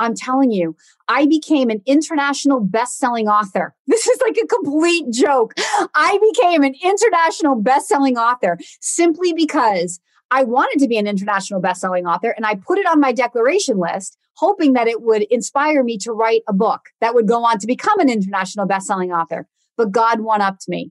I'm 0.00 0.14
telling 0.14 0.50
you, 0.50 0.76
I 1.08 1.26
became 1.26 1.70
an 1.70 1.80
international 1.86 2.60
best-selling 2.60 3.28
author. 3.28 3.74
This 3.86 4.06
is 4.06 4.20
like 4.22 4.38
a 4.42 4.46
complete 4.46 5.10
joke. 5.12 5.52
I 5.94 6.18
became 6.32 6.62
an 6.62 6.74
international 6.82 7.56
best-selling 7.56 8.16
author 8.16 8.58
simply 8.80 9.32
because 9.32 10.00
I 10.34 10.44
wanted 10.44 10.80
to 10.80 10.88
be 10.88 10.96
an 10.96 11.06
international 11.06 11.60
best-selling 11.60 12.06
author 12.06 12.30
and 12.30 12.46
I 12.46 12.54
put 12.54 12.78
it 12.78 12.86
on 12.86 13.00
my 13.00 13.12
declaration 13.12 13.78
list 13.78 14.16
hoping 14.36 14.72
that 14.72 14.88
it 14.88 15.02
would 15.02 15.24
inspire 15.24 15.84
me 15.84 15.98
to 15.98 16.12
write 16.12 16.40
a 16.48 16.54
book 16.54 16.80
that 17.02 17.14
would 17.14 17.28
go 17.28 17.44
on 17.44 17.58
to 17.58 17.66
become 17.66 18.00
an 18.00 18.08
international 18.08 18.66
best-selling 18.66 19.12
author. 19.12 19.46
But 19.76 19.92
God 19.92 20.20
one 20.20 20.40
upped 20.40 20.68
me. 20.68 20.90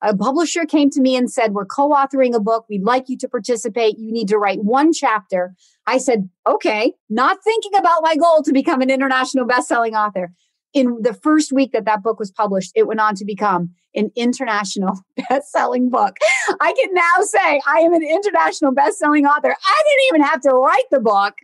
A 0.00 0.16
publisher 0.16 0.64
came 0.64 0.88
to 0.90 1.02
me 1.02 1.16
and 1.16 1.30
said, 1.30 1.52
"We're 1.52 1.66
co-authoring 1.66 2.34
a 2.34 2.40
book. 2.40 2.64
We'd 2.70 2.84
like 2.84 3.08
you 3.08 3.18
to 3.18 3.28
participate. 3.28 3.98
You 3.98 4.10
need 4.12 4.28
to 4.28 4.38
write 4.38 4.62
one 4.62 4.92
chapter." 4.92 5.54
I 5.86 5.98
said, 5.98 6.30
"Okay," 6.46 6.94
not 7.10 7.42
thinking 7.44 7.74
about 7.76 8.02
my 8.02 8.16
goal 8.16 8.42
to 8.44 8.52
become 8.52 8.80
an 8.80 8.90
international 8.90 9.44
best-selling 9.44 9.96
author 9.96 10.32
in 10.74 10.98
the 11.00 11.14
first 11.14 11.52
week 11.52 11.72
that 11.72 11.84
that 11.86 12.02
book 12.02 12.18
was 12.18 12.30
published, 12.30 12.72
it 12.74 12.86
went 12.86 13.00
on 13.00 13.14
to 13.16 13.24
become 13.24 13.70
an 13.94 14.10
international 14.16 15.00
best-selling 15.28 15.88
book. 15.88 16.16
I 16.60 16.72
can 16.72 16.94
now 16.94 17.22
say 17.22 17.60
I 17.66 17.80
am 17.80 17.92
an 17.92 18.02
international 18.02 18.72
best-selling 18.72 19.26
author. 19.26 19.50
I 19.50 19.82
didn't 19.88 20.08
even 20.08 20.22
have 20.28 20.40
to 20.42 20.50
write 20.50 20.84
the 20.90 21.00
book, 21.00 21.34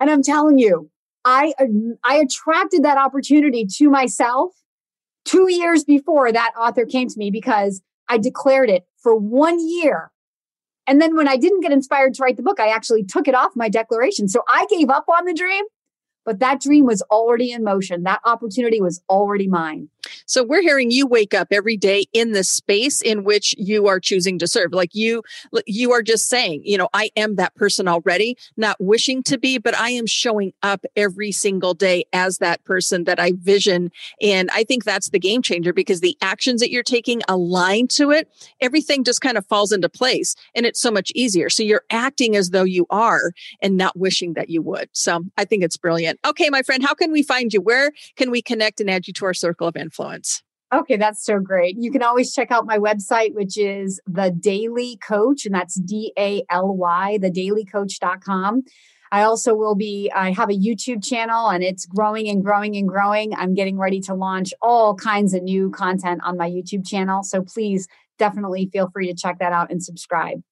and 0.00 0.10
I'm 0.10 0.22
telling 0.22 0.58
you, 0.58 0.90
I 1.24 1.54
I 2.04 2.16
attracted 2.16 2.84
that 2.84 2.98
opportunity 2.98 3.66
to 3.78 3.90
myself 3.90 4.52
2 5.24 5.50
years 5.50 5.84
before 5.84 6.30
that 6.30 6.52
author 6.58 6.84
came 6.84 7.08
to 7.08 7.18
me 7.18 7.30
because 7.30 7.82
I 8.08 8.18
declared 8.18 8.70
it 8.70 8.84
for 8.98 9.16
1 9.16 9.58
year. 9.68 10.12
And 10.88 11.02
then 11.02 11.16
when 11.16 11.26
I 11.26 11.36
didn't 11.36 11.62
get 11.62 11.72
inspired 11.72 12.14
to 12.14 12.22
write 12.22 12.36
the 12.36 12.44
book, 12.44 12.60
I 12.60 12.68
actually 12.68 13.02
took 13.02 13.26
it 13.26 13.34
off 13.34 13.56
my 13.56 13.68
declaration. 13.68 14.28
So 14.28 14.42
I 14.48 14.66
gave 14.70 14.88
up 14.88 15.06
on 15.08 15.24
the 15.24 15.34
dream 15.34 15.64
but 16.26 16.40
that 16.40 16.60
dream 16.60 16.84
was 16.84 17.00
already 17.02 17.52
in 17.52 17.64
motion. 17.64 18.02
That 18.02 18.20
opportunity 18.24 18.82
was 18.82 19.00
already 19.08 19.46
mine. 19.46 19.88
So 20.26 20.42
we're 20.42 20.62
hearing 20.62 20.90
you 20.90 21.06
wake 21.06 21.34
up 21.34 21.48
every 21.50 21.76
day 21.76 22.06
in 22.12 22.32
the 22.32 22.44
space 22.44 23.00
in 23.00 23.24
which 23.24 23.54
you 23.58 23.86
are 23.86 24.00
choosing 24.00 24.38
to 24.40 24.46
serve. 24.46 24.72
Like 24.72 24.94
you, 24.94 25.22
you 25.66 25.92
are 25.92 26.02
just 26.02 26.28
saying, 26.28 26.62
you 26.64 26.76
know, 26.76 26.88
I 26.92 27.10
am 27.16 27.36
that 27.36 27.54
person 27.54 27.88
already, 27.88 28.36
not 28.56 28.76
wishing 28.80 29.22
to 29.24 29.38
be, 29.38 29.58
but 29.58 29.76
I 29.76 29.90
am 29.90 30.06
showing 30.06 30.52
up 30.62 30.84
every 30.96 31.32
single 31.32 31.74
day 31.74 32.04
as 32.12 32.38
that 32.38 32.64
person 32.64 33.04
that 33.04 33.20
I 33.20 33.32
vision. 33.36 33.90
And 34.20 34.50
I 34.52 34.64
think 34.64 34.84
that's 34.84 35.10
the 35.10 35.18
game 35.18 35.42
changer 35.42 35.72
because 35.72 36.00
the 36.00 36.16
actions 36.20 36.60
that 36.60 36.70
you're 36.70 36.82
taking 36.82 37.22
align 37.28 37.88
to 37.88 38.10
it. 38.10 38.28
Everything 38.60 39.04
just 39.04 39.20
kind 39.20 39.38
of 39.38 39.46
falls 39.46 39.72
into 39.72 39.88
place 39.88 40.34
and 40.54 40.66
it's 40.66 40.80
so 40.80 40.90
much 40.90 41.12
easier. 41.14 41.50
So 41.50 41.62
you're 41.62 41.84
acting 41.90 42.36
as 42.36 42.50
though 42.50 42.64
you 42.64 42.86
are 42.90 43.32
and 43.60 43.76
not 43.76 43.96
wishing 43.96 44.34
that 44.34 44.50
you 44.50 44.62
would. 44.62 44.88
So 44.92 45.24
I 45.36 45.44
think 45.44 45.62
it's 45.62 45.76
brilliant. 45.76 46.15
Okay, 46.24 46.50
my 46.50 46.62
friend, 46.62 46.82
how 46.82 46.94
can 46.94 47.12
we 47.12 47.22
find 47.22 47.52
you? 47.52 47.60
Where 47.60 47.92
can 48.16 48.30
we 48.30 48.42
connect 48.42 48.80
and 48.80 48.90
add 48.90 49.06
you 49.06 49.12
to 49.14 49.26
our 49.26 49.34
circle 49.34 49.66
of 49.66 49.76
influence? 49.76 50.42
Okay, 50.74 50.96
that's 50.96 51.24
so 51.24 51.38
great. 51.38 51.76
You 51.78 51.92
can 51.92 52.02
always 52.02 52.34
check 52.34 52.50
out 52.50 52.66
my 52.66 52.78
website, 52.78 53.34
which 53.34 53.56
is 53.56 54.00
the 54.06 54.30
Daly 54.30 54.96
Coach, 54.96 55.46
and 55.46 55.54
that's 55.54 55.76
D 55.76 56.12
A 56.18 56.42
L 56.50 56.74
Y, 56.76 57.18
thedalycoach.com. 57.22 58.64
I 59.12 59.22
also 59.22 59.54
will 59.54 59.76
be, 59.76 60.10
I 60.14 60.32
have 60.32 60.50
a 60.50 60.54
YouTube 60.54 61.04
channel 61.04 61.48
and 61.48 61.62
it's 61.62 61.86
growing 61.86 62.28
and 62.28 62.44
growing 62.44 62.76
and 62.76 62.88
growing. 62.88 63.34
I'm 63.34 63.54
getting 63.54 63.78
ready 63.78 64.00
to 64.00 64.14
launch 64.14 64.52
all 64.60 64.96
kinds 64.96 65.32
of 65.32 65.44
new 65.44 65.70
content 65.70 66.22
on 66.24 66.36
my 66.36 66.50
YouTube 66.50 66.86
channel. 66.86 67.22
So 67.22 67.42
please 67.42 67.86
definitely 68.18 68.68
feel 68.72 68.90
free 68.90 69.06
to 69.06 69.14
check 69.14 69.38
that 69.38 69.52
out 69.52 69.70
and 69.70 69.82
subscribe. 69.82 70.42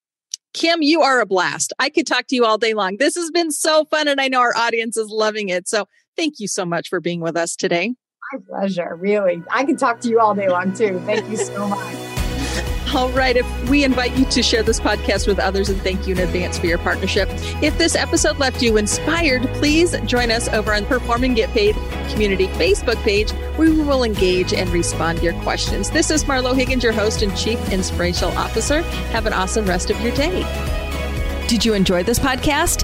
Kim, 0.54 0.82
you 0.82 1.02
are 1.02 1.20
a 1.20 1.26
blast. 1.26 1.72
I 1.80 1.90
could 1.90 2.06
talk 2.06 2.28
to 2.28 2.36
you 2.36 2.44
all 2.44 2.58
day 2.58 2.74
long. 2.74 2.96
This 2.98 3.16
has 3.16 3.30
been 3.30 3.50
so 3.50 3.84
fun, 3.86 4.06
and 4.06 4.20
I 4.20 4.28
know 4.28 4.40
our 4.40 4.56
audience 4.56 4.96
is 4.96 5.10
loving 5.10 5.48
it. 5.48 5.68
So 5.68 5.86
thank 6.16 6.38
you 6.38 6.46
so 6.46 6.64
much 6.64 6.88
for 6.88 7.00
being 7.00 7.20
with 7.20 7.36
us 7.36 7.56
today. 7.56 7.94
My 8.32 8.38
pleasure, 8.48 8.96
really. 8.98 9.42
I 9.50 9.64
can 9.64 9.76
talk 9.76 10.00
to 10.00 10.08
you 10.08 10.20
all 10.20 10.34
day 10.34 10.48
long, 10.48 10.72
too. 10.72 11.02
Thank 11.06 11.28
you 11.28 11.36
so 11.36 11.68
much. 11.68 11.96
All 12.94 13.10
right. 13.10 13.36
If 13.36 13.68
we 13.68 13.82
invite 13.82 14.16
you 14.16 14.24
to 14.26 14.40
share 14.40 14.62
this 14.62 14.78
podcast 14.78 15.26
with 15.26 15.40
others 15.40 15.68
and 15.68 15.80
thank 15.82 16.06
you 16.06 16.14
in 16.14 16.20
advance 16.20 16.58
for 16.58 16.66
your 16.66 16.78
partnership. 16.78 17.28
If 17.60 17.76
this 17.76 17.96
episode 17.96 18.38
left 18.38 18.62
you 18.62 18.76
inspired, 18.76 19.42
please 19.54 19.98
join 20.06 20.30
us 20.30 20.48
over 20.50 20.72
on 20.72 20.86
Perform 20.86 21.24
and 21.24 21.34
Get 21.34 21.50
Paid 21.50 21.74
community 22.10 22.46
Facebook 22.48 23.02
page 23.02 23.32
where 23.56 23.68
we 23.68 23.82
will 23.82 24.04
engage 24.04 24.54
and 24.54 24.70
respond 24.70 25.18
to 25.18 25.24
your 25.24 25.34
questions. 25.42 25.90
This 25.90 26.08
is 26.10 26.22
Marlo 26.24 26.54
Higgins, 26.54 26.84
your 26.84 26.92
host 26.92 27.22
and 27.22 27.36
Chief 27.36 27.58
Inspirational 27.72 28.36
Officer. 28.38 28.82
Have 29.10 29.26
an 29.26 29.32
awesome 29.32 29.66
rest 29.66 29.90
of 29.90 30.00
your 30.00 30.14
day. 30.14 30.42
Did 31.48 31.64
you 31.64 31.74
enjoy 31.74 32.04
this 32.04 32.20
podcast? 32.20 32.83